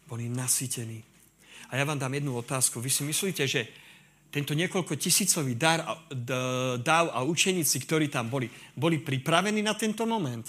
[0.05, 1.01] Boli nasytení.
[1.73, 2.81] A ja vám dám jednu otázku.
[2.81, 3.67] Vy si myslíte, že
[4.29, 5.81] tento niekoľko tisícový dar,
[6.77, 10.45] dáv a učeníci, ktorí tam boli, boli pripravení na tento moment?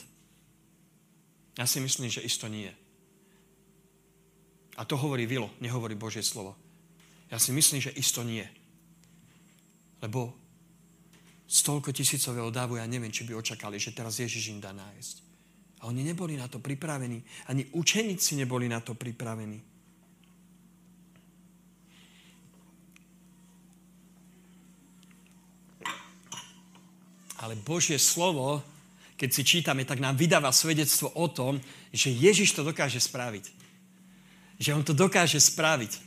[1.55, 2.69] Ja si myslím, že isto nie.
[4.77, 6.66] A to hovorí Vilo, nehovorí Božie slovo.
[7.27, 8.47] Ja si myslím, že isto nie.
[9.99, 10.31] Lebo
[11.47, 15.15] toľko tisícového dávu ja neviem, či by očakali, že teraz Ježiš im dá nájsť.
[15.83, 17.21] A oni neboli na to pripravení.
[17.51, 19.61] Ani učeníci neboli na to pripravení.
[27.37, 28.65] Ale Božie slovo,
[29.13, 31.61] keď si čítame, tak nám vydáva svedectvo o tom,
[31.93, 33.45] že Ježiš to dokáže spraviť.
[34.57, 36.06] Že on to dokáže spraviť.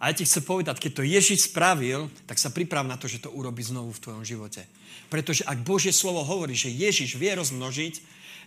[0.00, 3.20] A ja ti chcem povedať, keď to Ježiš spravil, tak sa priprav na to, že
[3.20, 4.64] to urobí znovu v tvojom živote.
[5.12, 7.94] Pretože ak Božie slovo hovorí, že Ježiš vie rozmnožiť,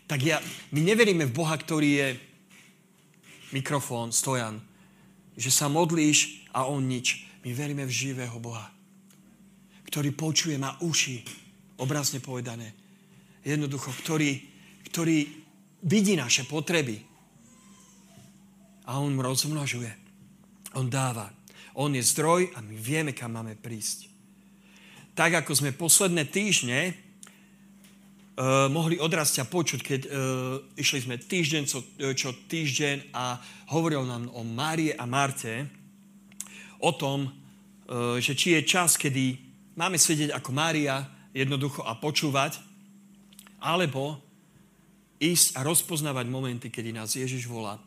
[0.10, 0.42] tak ja,
[0.74, 2.08] my neveríme v Boha, ktorý je
[3.54, 4.58] mikrofón, stojan.
[5.38, 7.30] Že sa modlíš a on nič.
[7.46, 8.74] My veríme v živého Boha,
[9.86, 11.22] ktorý počuje, má uši,
[11.78, 12.74] obrazne povedané.
[13.46, 14.42] Jednoducho, ktorý,
[14.90, 15.30] ktorý
[15.86, 16.98] vidí naše potreby.
[18.90, 19.92] A on rozmnožuje.
[20.74, 21.43] On dáva.
[21.74, 24.10] On je zdroj a my vieme, kam máme prísť.
[25.18, 30.12] Tak, ako sme posledné týždne uh, mohli odrasť a počuť, keď uh,
[30.78, 31.82] išli sme týždeň čo,
[32.14, 33.38] čo týždeň a
[33.74, 35.70] hovoril nám o Márie a Marte,
[36.82, 39.38] o tom, uh, že či je čas, kedy
[39.78, 42.62] máme sedieť ako Mária jednoducho a počúvať,
[43.62, 44.22] alebo
[45.18, 47.80] ísť a rozpoznávať momenty, kedy nás Ježiš volá,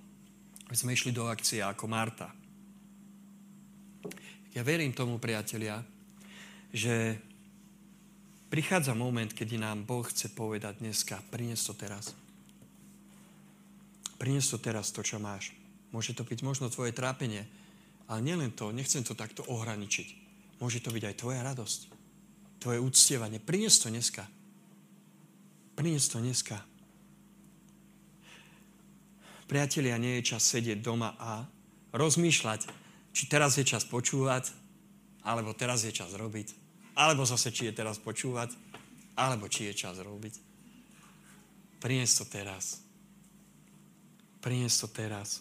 [0.74, 2.45] sme išli do akcie ako Marta.
[4.56, 5.84] Ja verím tomu, priatelia,
[6.72, 7.20] že
[8.48, 12.16] prichádza moment, kedy nám Boh chce povedať dneska, prines to teraz.
[14.16, 15.52] Prines to teraz, to, čo máš.
[15.92, 17.44] Môže to byť možno tvoje trápenie,
[18.08, 20.08] ale nielen to, nechcem to takto ohraničiť.
[20.56, 21.80] Môže to byť aj tvoja radosť
[22.56, 23.36] tvoje úctievanie.
[23.36, 24.24] Prinies to dneska.
[25.76, 26.56] Prinies to dneska.
[29.44, 31.44] Priatelia, nie je čas sedieť doma a
[31.92, 32.85] rozmýšľať,
[33.16, 34.52] či teraz je čas počúvať,
[35.24, 36.52] alebo teraz je čas robiť,
[37.00, 38.52] alebo zase, či je teraz počúvať,
[39.16, 40.36] alebo či je čas robiť.
[41.80, 42.84] Prinies to teraz.
[44.44, 45.40] Prinies to teraz.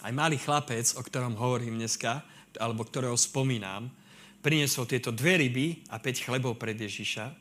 [0.00, 2.24] Aj malý chlapec, o ktorom hovorím dneska,
[2.56, 3.92] alebo ktorého spomínam,
[4.40, 7.32] priniesol tieto dve ryby a 5 chlebov pred Ježiša,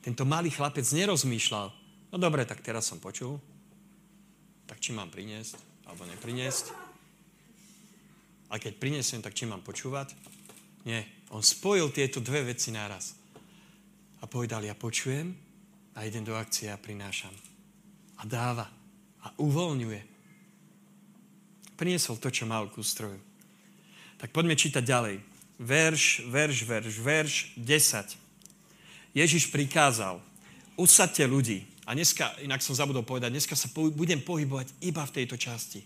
[0.00, 1.68] tento malý chlapec nerozmýšľal,
[2.12, 3.36] no dobre, tak teraz som počul,
[4.64, 6.95] tak či mám priniesť, alebo nepriniesť.
[8.50, 10.14] A keď priniesem, tak či mám počúvať?
[10.86, 11.02] Nie.
[11.34, 13.18] On spojil tieto dve veci naraz.
[14.22, 15.34] A povedal, ja počujem
[15.98, 17.34] a idem do akcie a prinášam.
[18.18, 18.70] A dáva.
[19.26, 20.00] A uvoľňuje.
[21.74, 23.18] Priniesol to, čo mal ku stroju.
[24.16, 25.16] Tak poďme čítať ďalej
[25.58, 29.16] verš, verš, verš, verš 10.
[29.16, 30.20] Ježiš prikázal,
[30.76, 31.64] usadte ľudí.
[31.88, 35.80] A dneska, inak som zabudol povedať, dneska sa budem pohybovať iba v tejto časti.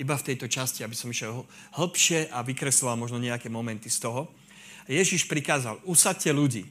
[0.00, 1.44] Iba v tejto časti, aby som išiel
[1.76, 4.32] hlbšie a vykresloval možno nejaké momenty z toho.
[4.88, 6.64] Ježiš prikázal, usadte ľudí.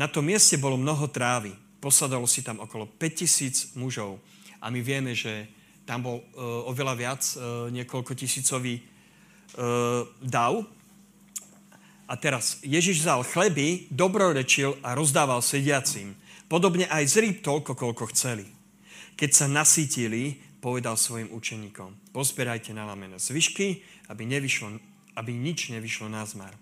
[0.00, 1.52] Na tom mieste bolo mnoho trávy.
[1.76, 4.16] Posadalo si tam okolo 5000 mužov.
[4.64, 5.44] A my vieme, že
[5.84, 10.64] tam bol uh, oveľa viac, uh, niekoľko tisícový uh, dav,
[12.04, 16.12] A teraz Ježiš vzal chleby, dobrorečil a rozdával sediacim.
[16.52, 18.44] Podobne aj z rýb toľko, koľko chceli.
[19.16, 24.78] Keď sa nasítili, povedal svojim učeníkom, pozberajte nalamené zvyšky, aby, nevyšlo,
[25.18, 26.54] aby nič nevyšlo na zmar.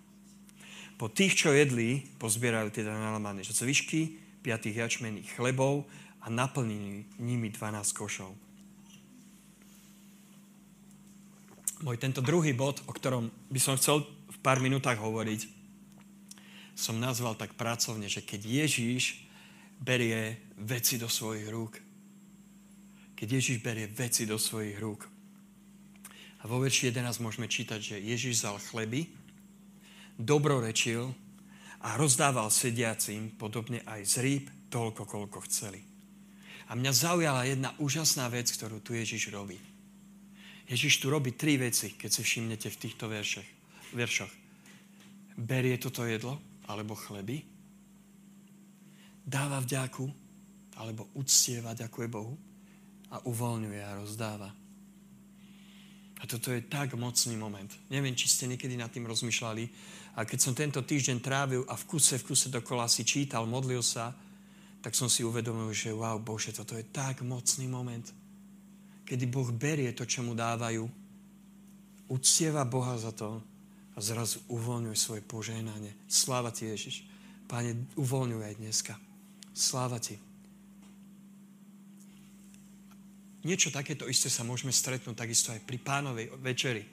[0.97, 5.85] Po tých, čo jedli, pozbierajú teda nalamané zvyšky, piatých jačmených chlebov
[6.25, 8.33] a naplnili nimi 12 košov.
[11.83, 15.47] Môj tento druhý bod, o ktorom by som chcel v pár minútach hovoriť,
[16.73, 19.27] som nazval tak pracovne, že keď Ježíš
[19.77, 21.77] berie veci do svojich rúk,
[23.13, 25.12] keď Ježíš berie veci do svojich rúk.
[26.43, 29.07] A vo verši 11 môžeme čítať, že Ježíš vzal chleby,
[30.19, 31.15] dobrorečil
[31.79, 35.79] a rozdával sediacim, podobne aj z rýb, toľko, koľko chceli.
[36.67, 39.55] A mňa zaujala jedna úžasná vec, ktorú tu Ježiš robí.
[40.67, 43.49] Ježiš tu robí tri veci, keď si všimnete v týchto veršech,
[43.95, 44.31] veršoch.
[45.39, 47.43] Berie toto jedlo, alebo chleby,
[49.23, 50.07] dáva vďaku,
[50.79, 52.35] alebo uctieva, ďakuje Bohu
[53.11, 54.62] a uvoľňuje a rozdáva.
[56.23, 57.67] A toto je tak mocný moment.
[57.91, 59.63] Neviem, či ste niekedy nad tým rozmýšľali.
[60.15, 63.83] A keď som tento týždeň trávil a v kuse, v kuse dokola si čítal, modlil
[63.83, 64.15] sa,
[64.79, 68.07] tak som si uvedomil, že wow, Bože, toto je tak mocný moment
[69.03, 70.87] kedy Boh berie to, čo mu dávajú,
[72.09, 73.39] uctieva Boha za to
[73.93, 75.93] a zrazu uvoľňuje svoje požehnanie.
[76.07, 77.05] Sláva ti, Ježiš.
[77.45, 78.93] Páne, uvoľňuj aj dneska.
[79.53, 80.17] Sláva ti.
[83.43, 86.83] Niečo takéto isté sa môžeme stretnúť takisto aj pri pánovej večeri.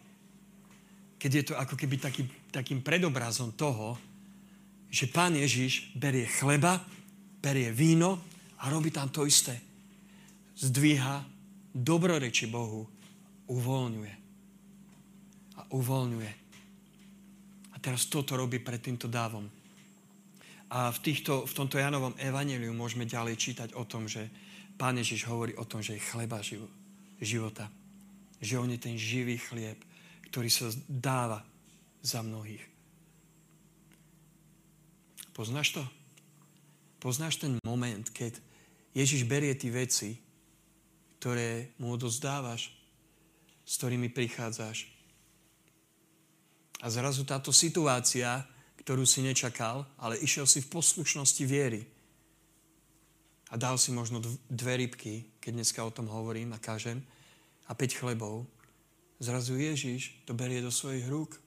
[1.20, 3.94] Keď je to ako keby taký, takým predobrazom toho,
[4.90, 6.82] že pán Ježiš berie chleba,
[7.38, 8.18] berie víno
[8.58, 9.54] a robí tam to isté.
[10.58, 11.22] Zdvíha
[11.70, 12.82] dobroreči Bohu
[13.46, 14.14] uvoľňuje.
[15.54, 16.32] A uvoľňuje.
[17.72, 19.46] A teraz toto robí pred týmto dávom.
[20.70, 24.26] A v, týchto, v tomto Janovom evaneliu môžeme ďalej čítať o tom, že
[24.80, 26.40] Pán Ježiš hovorí o tom, že je chleba
[27.20, 27.68] života.
[28.40, 29.76] Že on je ten živý chlieb,
[30.32, 31.44] ktorý sa dáva
[32.00, 32.64] za mnohých.
[35.36, 35.84] Poznáš to?
[36.96, 38.40] Poznáš ten moment, keď
[38.96, 40.16] Ježiš berie tie veci
[41.20, 42.72] ktoré mu odozdávaš,
[43.68, 44.88] s ktorými prichádzaš.
[46.80, 48.40] A zrazu táto situácia,
[48.80, 51.84] ktorú si nečakal, ale išiel si v poslušnosti viery
[53.50, 57.02] a dal si možno dve rybky, keď dneska o tom hovorím a kažem,
[57.66, 58.46] a päť chlebov,
[59.18, 61.38] zrazu Ježiš to berie do svojich rúk.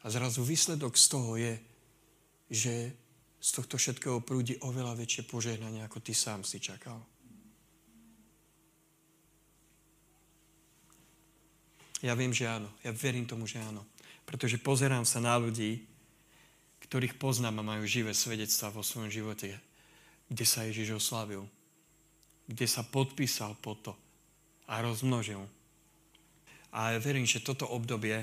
[0.00, 1.54] A zrazu výsledok z toho je,
[2.48, 2.74] že
[3.40, 7.00] z tohto všetkého prúdi oveľa väčšie požehnanie, ako ty sám si čakal.
[12.00, 12.68] Ja viem, že áno.
[12.80, 13.84] Ja verím tomu, že áno.
[14.24, 15.84] Pretože pozerám sa na ľudí,
[16.88, 19.60] ktorých poznám a majú živé svedectvá vo svojom živote,
[20.30, 21.42] kde sa Ježiš oslavil,
[22.46, 23.92] kde sa podpísal po to
[24.70, 25.42] a rozmnožil.
[26.70, 28.22] A ja verím, že toto obdobie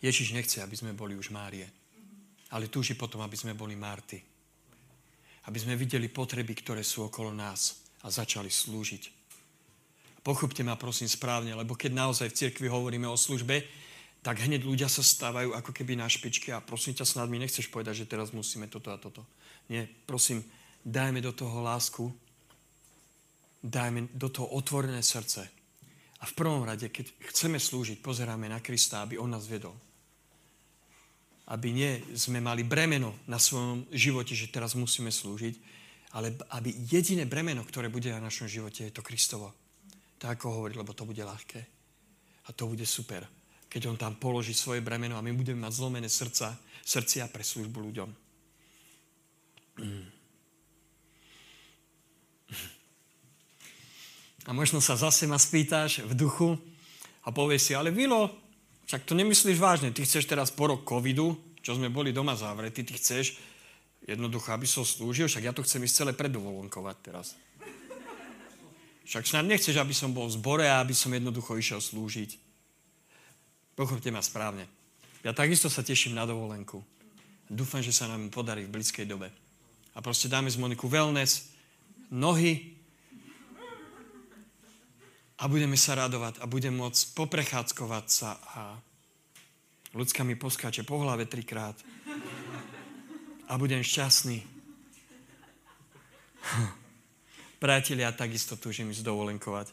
[0.00, 1.68] Ježiš nechce, aby sme boli už Márie,
[2.50, 4.18] ale túži potom, aby sme boli Marty.
[5.46, 9.22] Aby sme videli potreby, ktoré sú okolo nás a začali slúžiť
[10.22, 13.66] Pochopte ma prosím správne, lebo keď naozaj v cirkvi hovoríme o službe,
[14.22, 17.66] tak hneď ľudia sa stávajú ako keby na špičke a prosím ťa, snad mi nechceš
[17.66, 19.26] povedať, že teraz musíme toto a toto.
[19.66, 20.46] Nie, prosím,
[20.84, 22.10] dajme do toho lásku,
[23.62, 25.46] dajme do toho otvorené srdce.
[26.22, 29.74] A v prvom rade, keď chceme slúžiť, pozeráme na Krista, aby On nás vedol.
[31.50, 35.54] Aby nie sme mali bremeno na svojom živote, že teraz musíme slúžiť,
[36.14, 39.50] ale aby jediné bremeno, ktoré bude na našom živote, je to Kristovo
[40.22, 41.58] tak ako hovorí, lebo to bude ľahké.
[42.46, 43.26] A to bude super,
[43.66, 46.54] keď on tam položí svoje bremeno a my budeme mať zlomené srdca,
[46.86, 48.10] srdcia pre službu ľuďom.
[54.46, 56.58] A možno sa zase ma spýtaš v duchu
[57.22, 58.30] a povieš si, ale Vilo,
[58.90, 62.82] však to nemyslíš vážne, ty chceš teraz po rok covidu, čo sme boli doma zavretí,
[62.82, 63.38] ty chceš
[64.02, 67.38] jednoducho, aby som slúžil, však ja to chcem ísť celé predovolonkovať teraz.
[69.06, 72.38] Však snad nechceš, aby som bol v zbore a aby som jednoducho išiel slúžiť.
[73.78, 74.66] Pochopte ma správne.
[75.22, 76.82] Ja takisto sa teším na dovolenku.
[77.46, 79.30] Dúfam, že sa nám podarí v blízkej dobe.
[79.92, 81.52] A proste dáme z Moniku wellness,
[82.08, 82.71] nohy
[85.38, 88.76] a budeme sa radovať a budem môcť poprechádzkovať sa a
[89.96, 91.76] ľudská mi poskáče po hlave trikrát
[93.48, 94.42] a budem šťastný.
[97.62, 99.68] Priatelia, takisto túžim ísť dovolenkovať.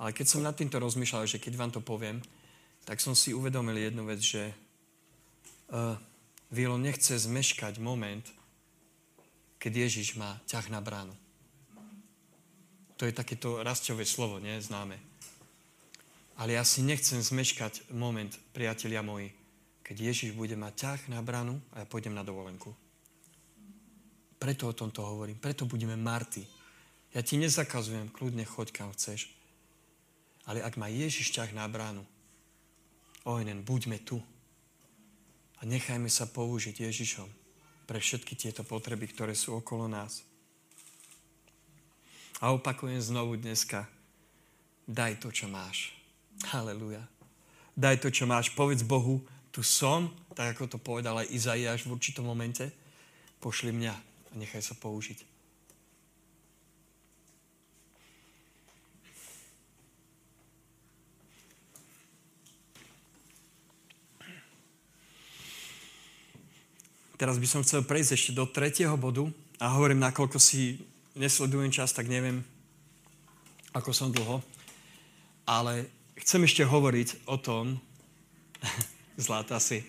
[0.00, 2.18] Ale keď som nad týmto rozmýšľal, že keď vám to poviem,
[2.82, 4.50] tak som si uvedomil jednu vec, že
[5.70, 5.94] uh,
[6.54, 8.22] Vilo nechce zmeškať moment,
[9.58, 11.10] keď Ježiš má ťah na bránu.
[13.04, 14.56] To je takéto rastové slovo, nie?
[14.56, 14.96] Známe.
[16.40, 19.28] Ale ja si nechcem zmeškať moment, priatelia moji,
[19.84, 22.72] keď Ježiš bude mať ťah na bránu a ja pôjdem na dovolenku.
[24.40, 25.36] Preto o tomto hovorím.
[25.36, 26.48] Preto budeme Marty.
[27.12, 29.28] Ja ti nezakazujem, kľudne choď kam chceš.
[30.48, 32.08] Ale ak má Ježiš ťah na bránu,
[33.28, 34.16] ojnen, buďme tu.
[35.60, 37.28] A nechajme sa použiť Ježišom
[37.84, 40.24] pre všetky tieto potreby, ktoré sú okolo nás.
[42.42, 43.86] A opakujem znovu dneska,
[44.90, 45.94] daj to, čo máš.
[46.50, 47.06] Halelúja.
[47.78, 48.50] Daj to, čo máš.
[48.54, 49.22] Povedz Bohu,
[49.54, 52.70] tu som, tak ako to povedal aj Izaiáš v určitom momente.
[53.38, 55.34] Pošli mňa a nechaj sa použiť.
[67.14, 69.30] Teraz by som chcel prejsť ešte do tretieho bodu
[69.62, 70.82] a hovorím, nakoľko si
[71.14, 72.42] nesledujem čas, tak neviem,
[73.74, 74.42] ako som dlho.
[75.46, 75.86] Ale
[76.18, 77.78] chcem ešte hovoriť o tom,
[79.18, 79.82] zláta si,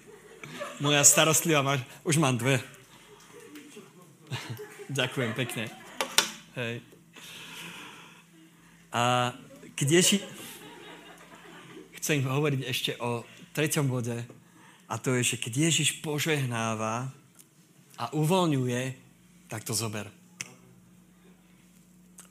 [0.80, 2.62] moja starostlivá máš, už mám dve.
[4.90, 5.66] Ďakujem pekne.
[6.56, 6.82] Hej.
[8.94, 9.34] A
[9.76, 10.18] keď Ježi...
[12.00, 13.26] Chcem hovoriť ešte o
[13.58, 14.14] treťom bode,
[14.86, 17.10] a to je, že keď Ježiš požehnáva
[17.98, 18.94] a uvoľňuje,
[19.50, 20.06] tak to zober.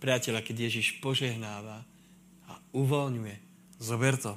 [0.05, 1.81] Priateľa, keď Ježiš požehnáva
[2.45, 3.37] a uvoľňuje,
[3.81, 4.37] zober to.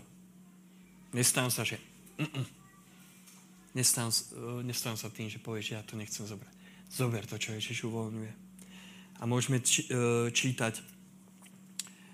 [1.12, 1.76] Nestám sa, že...
[3.76, 4.10] Nestám,
[4.64, 6.56] nestám sa tým, že povieš, že ja to nechcem zobrať.
[6.88, 8.34] Zober to, čo Ježiš uvoľňuje.
[9.20, 10.80] A môžeme či, e, čítať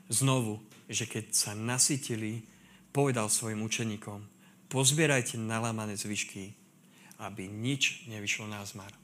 [0.10, 2.42] znovu, že keď sa nasytili,
[2.90, 4.26] povedal svojim učeníkom,
[4.68, 6.58] pozbierajte nalámané zvyšky,
[7.22, 9.03] aby nič nevyšlo na zmar.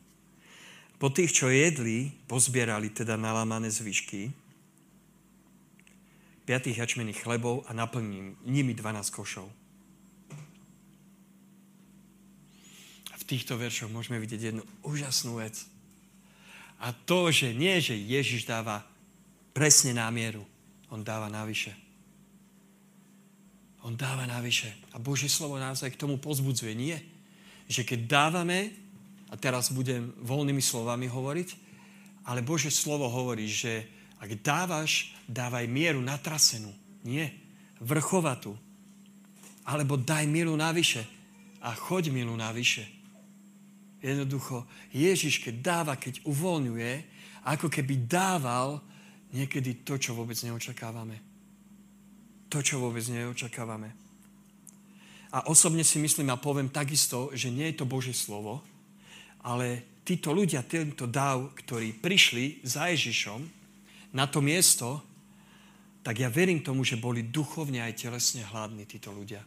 [0.99, 4.35] Po tých, čo jedli, pozbierali teda nalámané zvyšky,
[6.43, 9.47] piatých jačmených chlebov a naplním nimi 12 košov.
[13.13, 15.55] A v týchto veršoch môžeme vidieť jednu úžasnú vec.
[16.83, 18.83] A to, že nie, že Ježiš dáva
[19.55, 20.43] presne na mieru,
[20.91, 21.71] on dáva navyše.
[23.87, 24.75] On dáva navyše.
[24.91, 26.75] A Božie slovo nás aj k tomu pozbudzuje.
[26.75, 26.99] Nie,
[27.71, 28.75] že keď dávame,
[29.29, 31.49] a teraz budem voľnými slovami hovoriť,
[32.25, 33.85] ale Božie slovo hovorí, že
[34.19, 36.73] ak dávaš, dávaj mieru natrasenú.
[37.07, 37.31] Nie,
[37.79, 38.57] vrchovatú.
[39.63, 41.05] Alebo daj milu navyše
[41.63, 42.83] a choď milu navyše.
[44.03, 46.91] Jednoducho, Ježiš, keď dáva, keď uvoľňuje,
[47.47, 48.83] ako keby dával
[49.31, 51.29] niekedy to, čo vôbec neočakávame
[52.49, 53.93] to, čo vôbec neočakávame.
[55.29, 58.65] A osobne si myslím a poviem takisto, že nie je to Božie slovo,
[59.45, 63.45] ale títo ľudia, tento dáv, ktorí prišli za Ježišom
[64.17, 65.05] na to miesto,
[66.01, 69.45] tak ja verím tomu, že boli duchovne aj telesne hladní títo ľudia.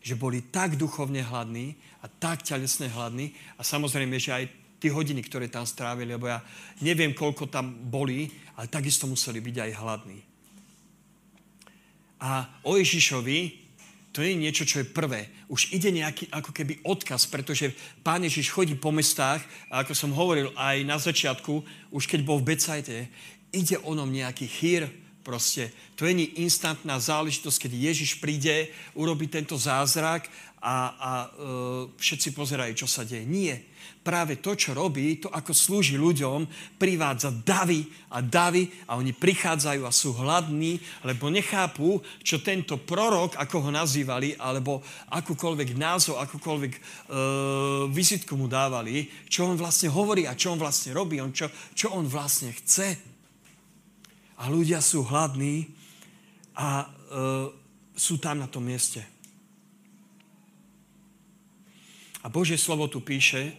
[0.00, 4.44] Že boli tak duchovne hladní a tak telesne hladní a samozrejme, že aj
[4.80, 6.40] tie hodiny, ktoré tam strávili, lebo ja
[6.80, 10.20] neviem, koľko tam boli, ale takisto museli byť aj hladní.
[12.20, 13.59] A o Ježišovi
[14.10, 15.30] to je niečo, čo je prvé.
[15.46, 17.70] Už ide nejaký ako keby odkaz, pretože
[18.02, 21.62] Pán Ježiš chodí po mestách a ako som hovoril aj na začiatku,
[21.94, 23.06] už keď bol v Becajte,
[23.54, 24.90] ide o nom nejaký chýr,
[25.22, 25.70] proste.
[25.94, 30.26] To je instantná záležitosť, keď Ježiš príde, urobí tento zázrak
[30.58, 31.28] a, a e,
[31.94, 33.22] všetci pozerajú, čo sa deje.
[33.22, 33.69] Nie
[34.00, 36.48] práve to, čo robí, to, ako slúži ľuďom,
[36.80, 43.36] privádza davy a davy a oni prichádzajú a sú hladní, lebo nechápu, čo tento prorok,
[43.36, 44.80] ako ho nazývali, alebo
[45.12, 46.80] akúkoľvek názov, akúkoľvek e,
[47.92, 51.92] vizitku mu dávali, čo on vlastne hovorí a čo on vlastne robí, on čo, čo
[51.92, 52.96] on vlastne chce.
[54.40, 55.68] A ľudia sú hladní
[56.56, 57.20] a e,
[57.92, 59.19] sú tam na tom mieste.
[62.20, 63.52] A Božie slovo tu píše, e,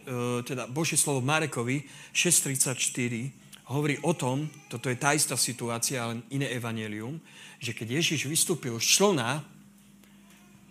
[0.45, 1.81] teda Božie slovo Marekovi
[2.13, 7.17] 6.34 hovorí o tom, toto je tá istá situácia, ale iné evanelium,
[7.57, 9.41] že keď Ježiš vystúpil z člna,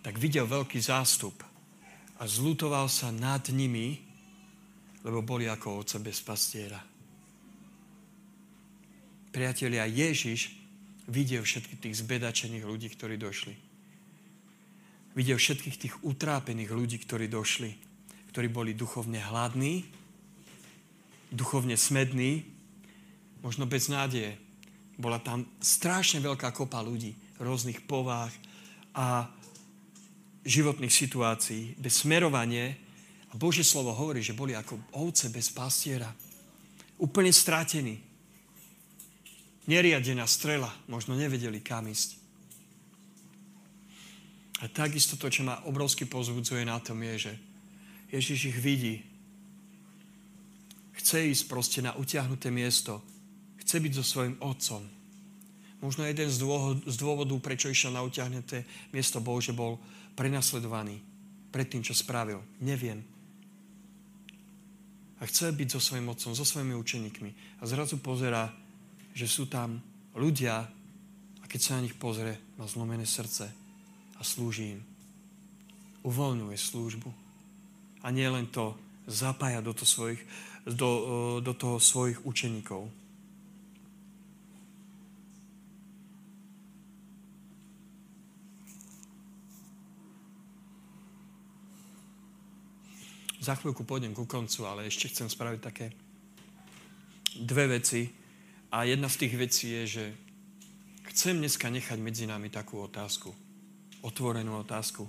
[0.07, 1.43] tak videl veľký zástup
[2.20, 3.99] a zlutoval sa nad nimi,
[5.03, 6.78] lebo boli ako ovce bez pastiera.
[9.34, 10.55] Priatelia, Ježiš
[11.11, 13.69] videl všetkých tých zbedačených ľudí, ktorí došli
[15.20, 17.76] videl všetkých tých utrápených ľudí, ktorí došli,
[18.32, 19.84] ktorí boli duchovne hladní,
[21.28, 22.48] duchovne smední,
[23.44, 24.40] možno bez nádeje.
[24.96, 28.32] Bola tam strašne veľká kopa ľudí, rôznych povách
[28.96, 29.28] a
[30.48, 32.80] životných situácií, bez smerovanie.
[33.30, 36.08] A Božie slovo hovorí, že boli ako ovce bez pastiera.
[36.96, 38.00] Úplne strátení.
[39.68, 40.72] Neriadená strela.
[40.88, 42.19] Možno nevedeli, kam ísť.
[44.61, 47.32] A takisto to, čo ma obrovsky pozbudzuje na tom, je, že
[48.12, 49.00] Ježiš ich vidí.
[51.00, 53.00] Chce ísť proste na utiahnuté miesto.
[53.64, 54.84] Chce byť so svojim otcom.
[55.80, 59.80] Možno jeden z, dôvod, z dôvodov, prečo išiel na utiahnuté miesto, bol, že bol
[60.12, 61.00] prenasledovaný
[61.48, 62.44] pred tým, čo spravil.
[62.61, 63.00] Neviem.
[65.20, 67.30] A chce byť so svojim otcom, so svojimi učeníkmi.
[67.61, 68.52] A zrazu pozera,
[69.16, 69.80] že sú tam
[70.12, 70.68] ľudia
[71.40, 73.69] a keď sa na nich pozrie, má zlomené srdce
[74.20, 74.80] a slúži im.
[76.04, 77.08] Uvoľňuje službu.
[78.04, 78.76] A nie len to,
[79.08, 80.20] zapája do, to svojich,
[80.68, 82.92] do, do toho svojich učeníkov.
[93.40, 95.96] Za chvíľku pôjdem ku koncu, ale ešte chcem spraviť také
[97.40, 98.12] dve veci.
[98.68, 100.04] A jedna z tých vecí je, že
[101.08, 103.49] chcem dneska nechať medzi nami takú otázku.
[104.01, 105.05] Otvorenú otázku.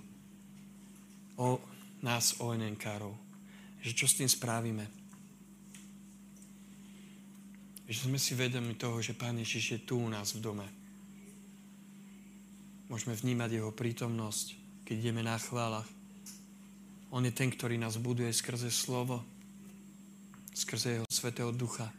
[1.40, 1.60] O
[2.04, 3.14] nás, ONNKárov.
[3.82, 4.86] Že čo s tým spravíme.
[7.88, 10.68] Že sme si vedomi toho, že Pán Ježiš je tu u nás v dome.
[12.92, 15.88] Môžeme vnímať Jeho prítomnosť, keď ideme na chválach,
[17.12, 19.20] on je ten, ktorý nás buduje skrze slovo,
[20.56, 21.92] skrze jeho svetého ducha.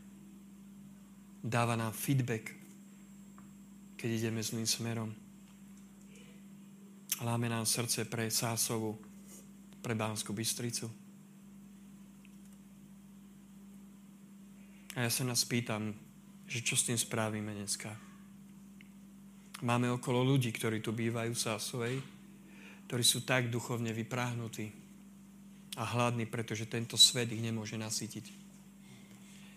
[1.45, 2.49] Dáva nám feedback,
[4.01, 5.13] keď ideme zlým smerom.
[7.23, 8.99] Láme nám srdce pre Sásovu,
[9.79, 10.91] pre Bánsku Bystricu.
[14.99, 15.95] A ja sa nás pýtam,
[16.51, 17.95] že čo s tým spravíme dneska.
[19.63, 21.97] Máme okolo ľudí, ktorí tu bývajú v Sásovej,
[22.91, 24.83] ktorí sú tak duchovne vypráhnutí,
[25.77, 28.25] a hladní, pretože tento svet ich nemôže nasytiť.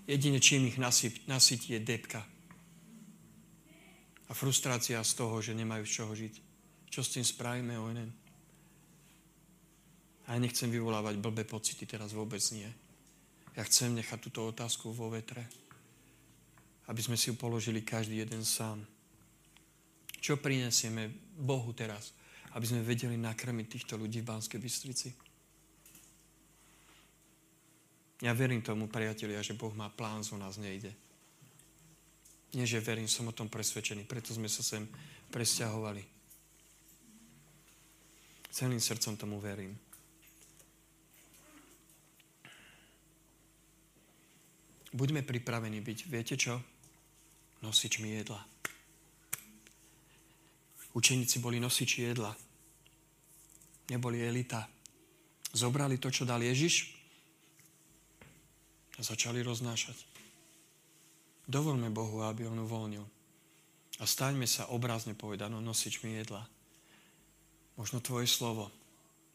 [0.08, 0.80] Jedine, čím ich
[1.28, 2.24] nasytí, je depka.
[4.30, 6.34] A frustrácia z toho, že nemajú z čoho žiť.
[6.96, 8.08] Čo s tým spravíme, ONN?
[10.26, 12.72] A ja nechcem vyvolávať blbé pocity, teraz vôbec nie.
[13.52, 15.44] Ja chcem nechať túto otázku vo vetre,
[16.88, 18.80] aby sme si ju položili každý jeden sám.
[20.24, 22.16] Čo prinesieme Bohu teraz,
[22.56, 25.12] aby sme vedeli nakrmiť týchto ľudí v Banskej Bystrici?
[28.24, 30.96] Ja verím tomu, priatelia, že Boh má plán, zo nás nejde.
[32.56, 34.08] Nie, že verím, som o tom presvedčený.
[34.08, 34.88] Preto sme sa sem
[35.28, 36.15] presťahovali.
[38.56, 39.76] Celým srdcom tomu verím.
[44.96, 46.64] Buďme pripravení byť, viete čo?
[47.60, 48.40] Nosičmi jedla.
[50.96, 52.32] Učeníci boli nosiči jedla.
[53.92, 54.72] Neboli elita.
[55.52, 56.96] Zobrali to, čo dal Ježiš
[58.96, 60.00] a začali roznášať.
[61.44, 63.04] Dovolme Bohu, aby on uvoľnil.
[64.00, 66.55] A staňme sa obrazne povedané nosičmi jedla.
[67.76, 68.72] Možno tvoje slovo,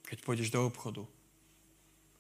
[0.05, 1.05] keď pôjdeš do obchodu.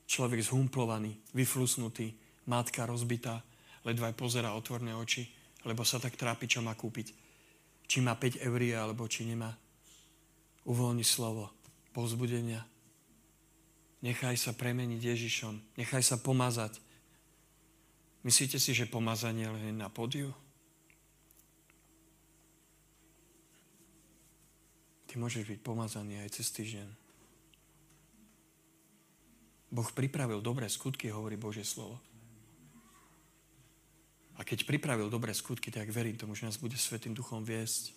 [0.04, 2.12] Človek zhumplovaný, vyflusnutý,
[2.50, 3.40] matka rozbitá,
[3.86, 5.24] ledva aj pozera otvorné oči,
[5.64, 7.14] lebo sa tak trápi, čo má kúpiť.
[7.88, 9.50] Či má 5 eur, alebo či nemá.
[10.68, 11.50] Uvoľni slovo,
[11.96, 12.62] povzbudenia.
[14.04, 15.80] Nechaj sa premeniť Ježišom.
[15.80, 16.80] Nechaj sa pomazať
[18.20, 20.28] Myslíte si, že pomazanie len na podiu?
[25.10, 26.86] Ty môžeš byť pomazaný aj cez týždeň.
[29.74, 31.98] Boh pripravil dobré skutky, hovorí Božie slovo.
[34.38, 37.90] A keď pripravil dobré skutky, tak verím tomu, že nás bude Svetým duchom viesť.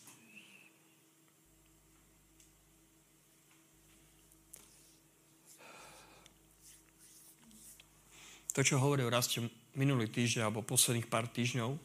[8.57, 9.45] To, čo hovoril Rastio
[9.77, 11.77] minulý týždeň alebo posledných pár týždňov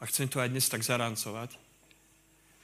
[0.00, 1.56] a chcem to aj dnes tak zarancovať,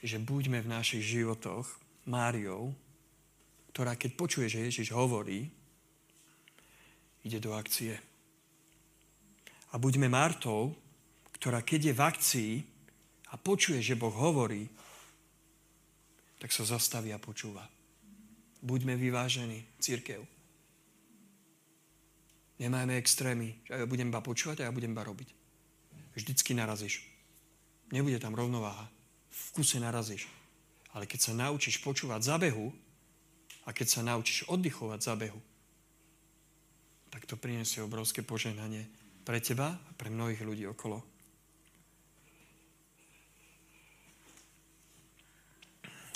[0.05, 2.75] že buďme v našich životoch Máriou,
[3.71, 5.49] ktorá keď počuje, že Ježiš hovorí,
[7.23, 7.95] ide do akcie.
[9.73, 10.75] A buďme Martou,
[11.39, 12.53] ktorá keď je v akcii
[13.31, 14.69] a počuje, že Boh hovorí,
[16.37, 17.63] tak sa zastaví a počúva.
[18.59, 20.21] Buďme vyvážení, církev.
[22.59, 25.29] Nemajme extrémy, že ja budem iba počúvať a ja budem iba robiť.
[26.13, 27.01] Vždycky narazíš.
[27.89, 28.85] Nebude tam rovnováha.
[29.33, 30.29] V kuse narazíš.
[30.93, 32.69] Ale keď sa naučíš počúvať za behu
[33.65, 35.41] a keď sa naučíš oddychovať za behu,
[37.09, 38.85] tak to priniesie obrovské požehnanie
[39.25, 41.01] pre teba a pre mnohých ľudí okolo.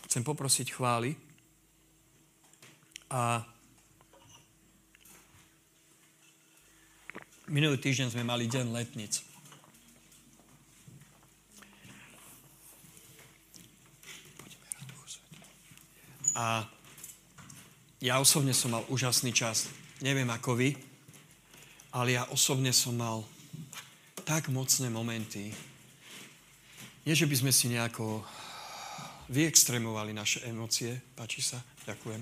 [0.07, 1.27] Chcem poprosiť chváli
[3.07, 3.39] A
[7.47, 9.23] minulý týždeň sme mali deň letnic.
[16.37, 16.69] A
[17.97, 19.73] ja osobne som mal úžasný čas.
[20.05, 20.77] Neviem ako vy,
[21.97, 23.25] ale ja osobne som mal
[24.21, 25.49] tak mocné momenty.
[27.09, 28.21] Nie, že by sme si nejako
[29.33, 30.93] vyextremovali naše emócie.
[31.17, 31.57] Páči sa?
[31.89, 32.21] Ďakujem.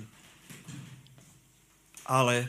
[2.08, 2.48] Ale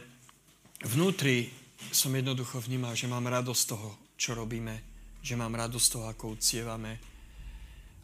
[0.88, 1.52] vnútri
[1.92, 4.76] som jednoducho vnímal, že mám radosť toho, čo robíme,
[5.20, 7.17] že mám radosť toho, ako ucievame.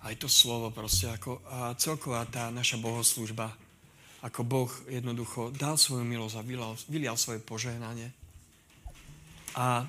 [0.04, 3.56] Aj to slovo proste, ako, a celková tá naša bohoslužba,
[4.24, 8.12] ako Boh jednoducho dal svoju milosť a vylial, vylial svoje požehnanie.
[9.56, 9.88] A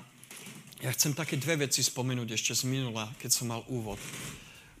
[0.83, 3.99] ja chcem také dve veci spomenúť ešte z minula, keď som mal úvod.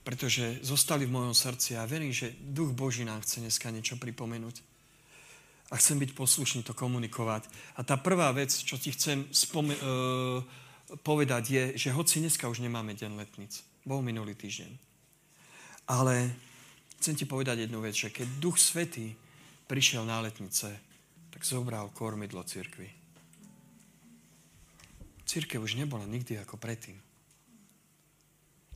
[0.05, 4.59] Pretože zostali v mojom srdci a verím, že Duch Boží nám chce dneska niečo pripomenúť.
[5.73, 7.49] A chcem byť poslušný to komunikovať.
[7.75, 10.45] A tá prvá vec, čo ti chcem spome- uh,
[11.01, 13.65] povedať, je, že hoci dneska už nemáme deň letnic.
[13.81, 14.94] Bol minulý týždeň.
[15.85, 16.33] Ale
[16.97, 19.13] chcem ti povedať jednu vec, že keď Duch Svetý
[19.69, 20.73] prišiel na letnice,
[21.29, 22.89] tak zobral kormidlo cirkvi.
[25.25, 26.97] Církev už nebola nikdy ako predtým.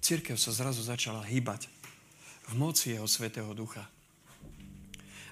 [0.01, 1.69] Církev sa zrazu začala hýbať
[2.49, 3.85] v moci jeho Svetého Ducha.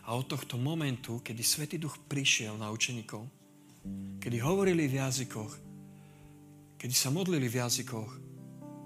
[0.07, 3.25] A od tohto momentu, kedy Svetý Duch prišiel na učeníkov,
[4.21, 5.51] kedy hovorili v jazykoch,
[6.77, 8.26] kedy sa modlili v jazykoch,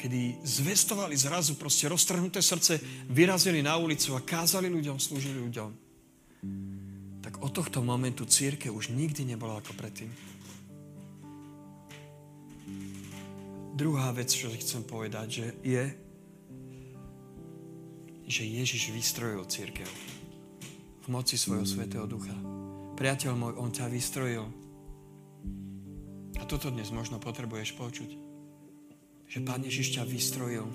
[0.01, 2.81] kedy zvestovali zrazu proste roztrhnuté srdce,
[3.13, 5.69] vyrazili na ulicu a kázali ľuďom, slúžili ľuďom,
[7.21, 10.09] tak od tohto momentu církev už nikdy nebola ako predtým.
[13.77, 15.83] Druhá vec, čo chcem povedať, že je,
[18.25, 19.89] že Ježiš vystrojil církev
[21.01, 22.33] v moci svojho svetého ducha.
[22.97, 24.49] Priateľ môj, on ťa vystrojil.
[26.41, 28.30] A toto dnes možno potrebuješ počuť.
[29.32, 30.67] Že Pán Ježiš ťa vystrojil.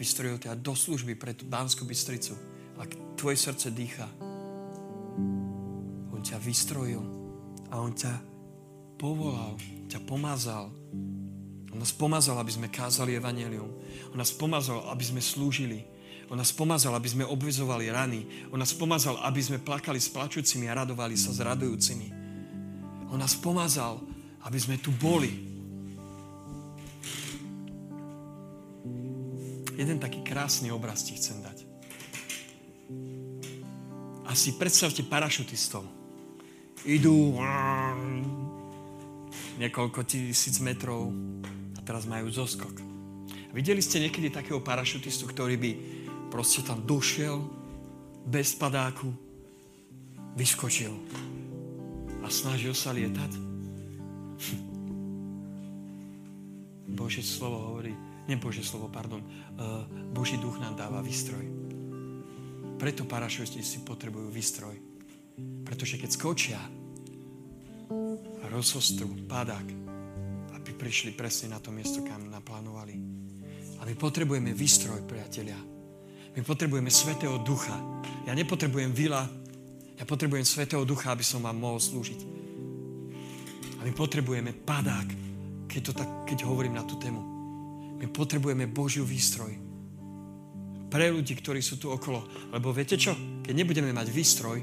[0.00, 2.32] Vystrojil ťa do služby pre tú Bánsku Bystricu.
[2.80, 2.88] Ak
[3.20, 4.08] tvoje srdce dýcha,
[6.08, 7.04] on ťa vystrojil
[7.68, 8.16] a on ťa
[8.96, 9.60] povolal,
[9.92, 10.72] ťa pomazal,
[11.70, 13.70] on nás pomazal, aby sme kázali evanelium.
[14.10, 15.86] On nás pomazal, aby sme slúžili.
[16.32, 18.26] On nás pomazal, aby sme obvezovali rany.
[18.50, 22.08] On nás pomazal, aby sme plakali s plačúcimi a radovali sa s radujúcimi.
[23.10, 24.02] On nás pomazal,
[24.46, 25.49] aby sme tu boli.
[29.80, 31.64] Jeden taký krásny obraz ti chcem dať.
[34.28, 35.88] Asi predstavte parašutistov.
[36.84, 37.40] Idú
[39.56, 41.08] niekoľko tisíc metrov
[41.80, 42.76] teraz majú zoskok.
[43.56, 45.70] Videli ste niekedy takého parašutistu, ktorý by
[46.28, 47.40] proste tam došiel
[48.28, 49.08] bez padáku,
[50.36, 50.92] vyskočil
[52.20, 53.32] a snažil sa lietať?
[56.92, 59.82] Božie slovo hovorí, nie Božie slovo, pardon, uh,
[60.14, 61.42] Boží duch nám dáva výstroj.
[62.78, 64.78] Preto parašutisti potrebujú výstroj.
[65.66, 66.60] Pretože keď skočia
[68.40, 69.90] a rozostru padák,
[70.80, 72.96] prišli presne na to miesto, kam naplánovali.
[73.78, 75.60] A my potrebujeme výstroj, priatelia.
[76.32, 77.76] My potrebujeme Svetého Ducha.
[78.24, 79.28] Ja nepotrebujem vila,
[80.00, 82.20] ja potrebujem Svetého Ducha, aby som vám mohol slúžiť.
[83.76, 85.08] A my potrebujeme padák,
[85.68, 87.29] keď, to tak, keď hovorím na tú tému.
[88.00, 89.52] My potrebujeme Božiu výstroj.
[90.90, 92.24] Pre ľudí, ktorí sú tu okolo.
[92.50, 93.12] Lebo viete čo?
[93.44, 94.58] Keď nebudeme mať výstroj,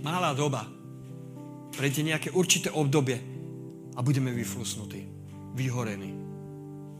[0.00, 0.64] malá doba,
[1.74, 3.30] prejde nejaké určité obdobie,
[3.96, 5.04] a budeme vyflusnutí,
[5.54, 6.14] vyhorení,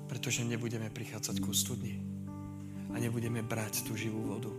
[0.04, 1.96] pretože nebudeme prichádzať ku studni
[2.90, 4.52] a nebudeme brať tú živú vodu.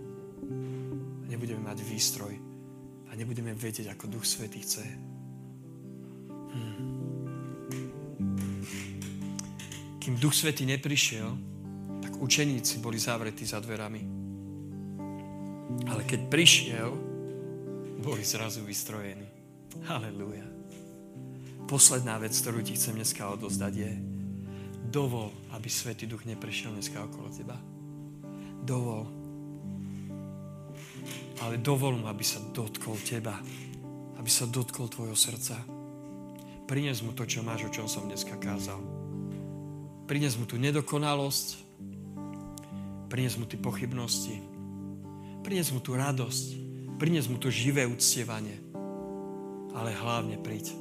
[1.22, 2.34] A nebudeme mať výstroj
[3.08, 4.86] a nebudeme vedieť, ako Duch Svetý chce.
[6.50, 7.01] Hmm.
[10.12, 11.32] Kým Duch Svetý neprišiel,
[12.04, 14.04] tak učeníci boli zavretí za dverami.
[15.88, 16.92] Ale keď prišiel,
[18.04, 19.24] boli zrazu vystrojení.
[19.88, 20.52] Halelúja
[21.72, 23.92] posledná vec, ktorú ti chcem dneska odozdať je,
[24.92, 27.56] dovol, aby Svetý Duch neprešiel dneska okolo teba.
[28.68, 29.08] Dovol.
[31.40, 33.40] Ale dovol mu, aby sa dotkol teba.
[34.20, 35.64] Aby sa dotkol tvojho srdca.
[36.68, 38.91] Prines mu to, čo máš, o čom som dneska kázal.
[40.12, 41.48] Prines mu tú nedokonalosť.
[43.08, 44.44] Prines mu tie pochybnosti.
[45.40, 46.48] Prines mu tú radosť.
[47.00, 48.60] Prines mu to živé uctievanie.
[49.72, 50.81] Ale hlavne príď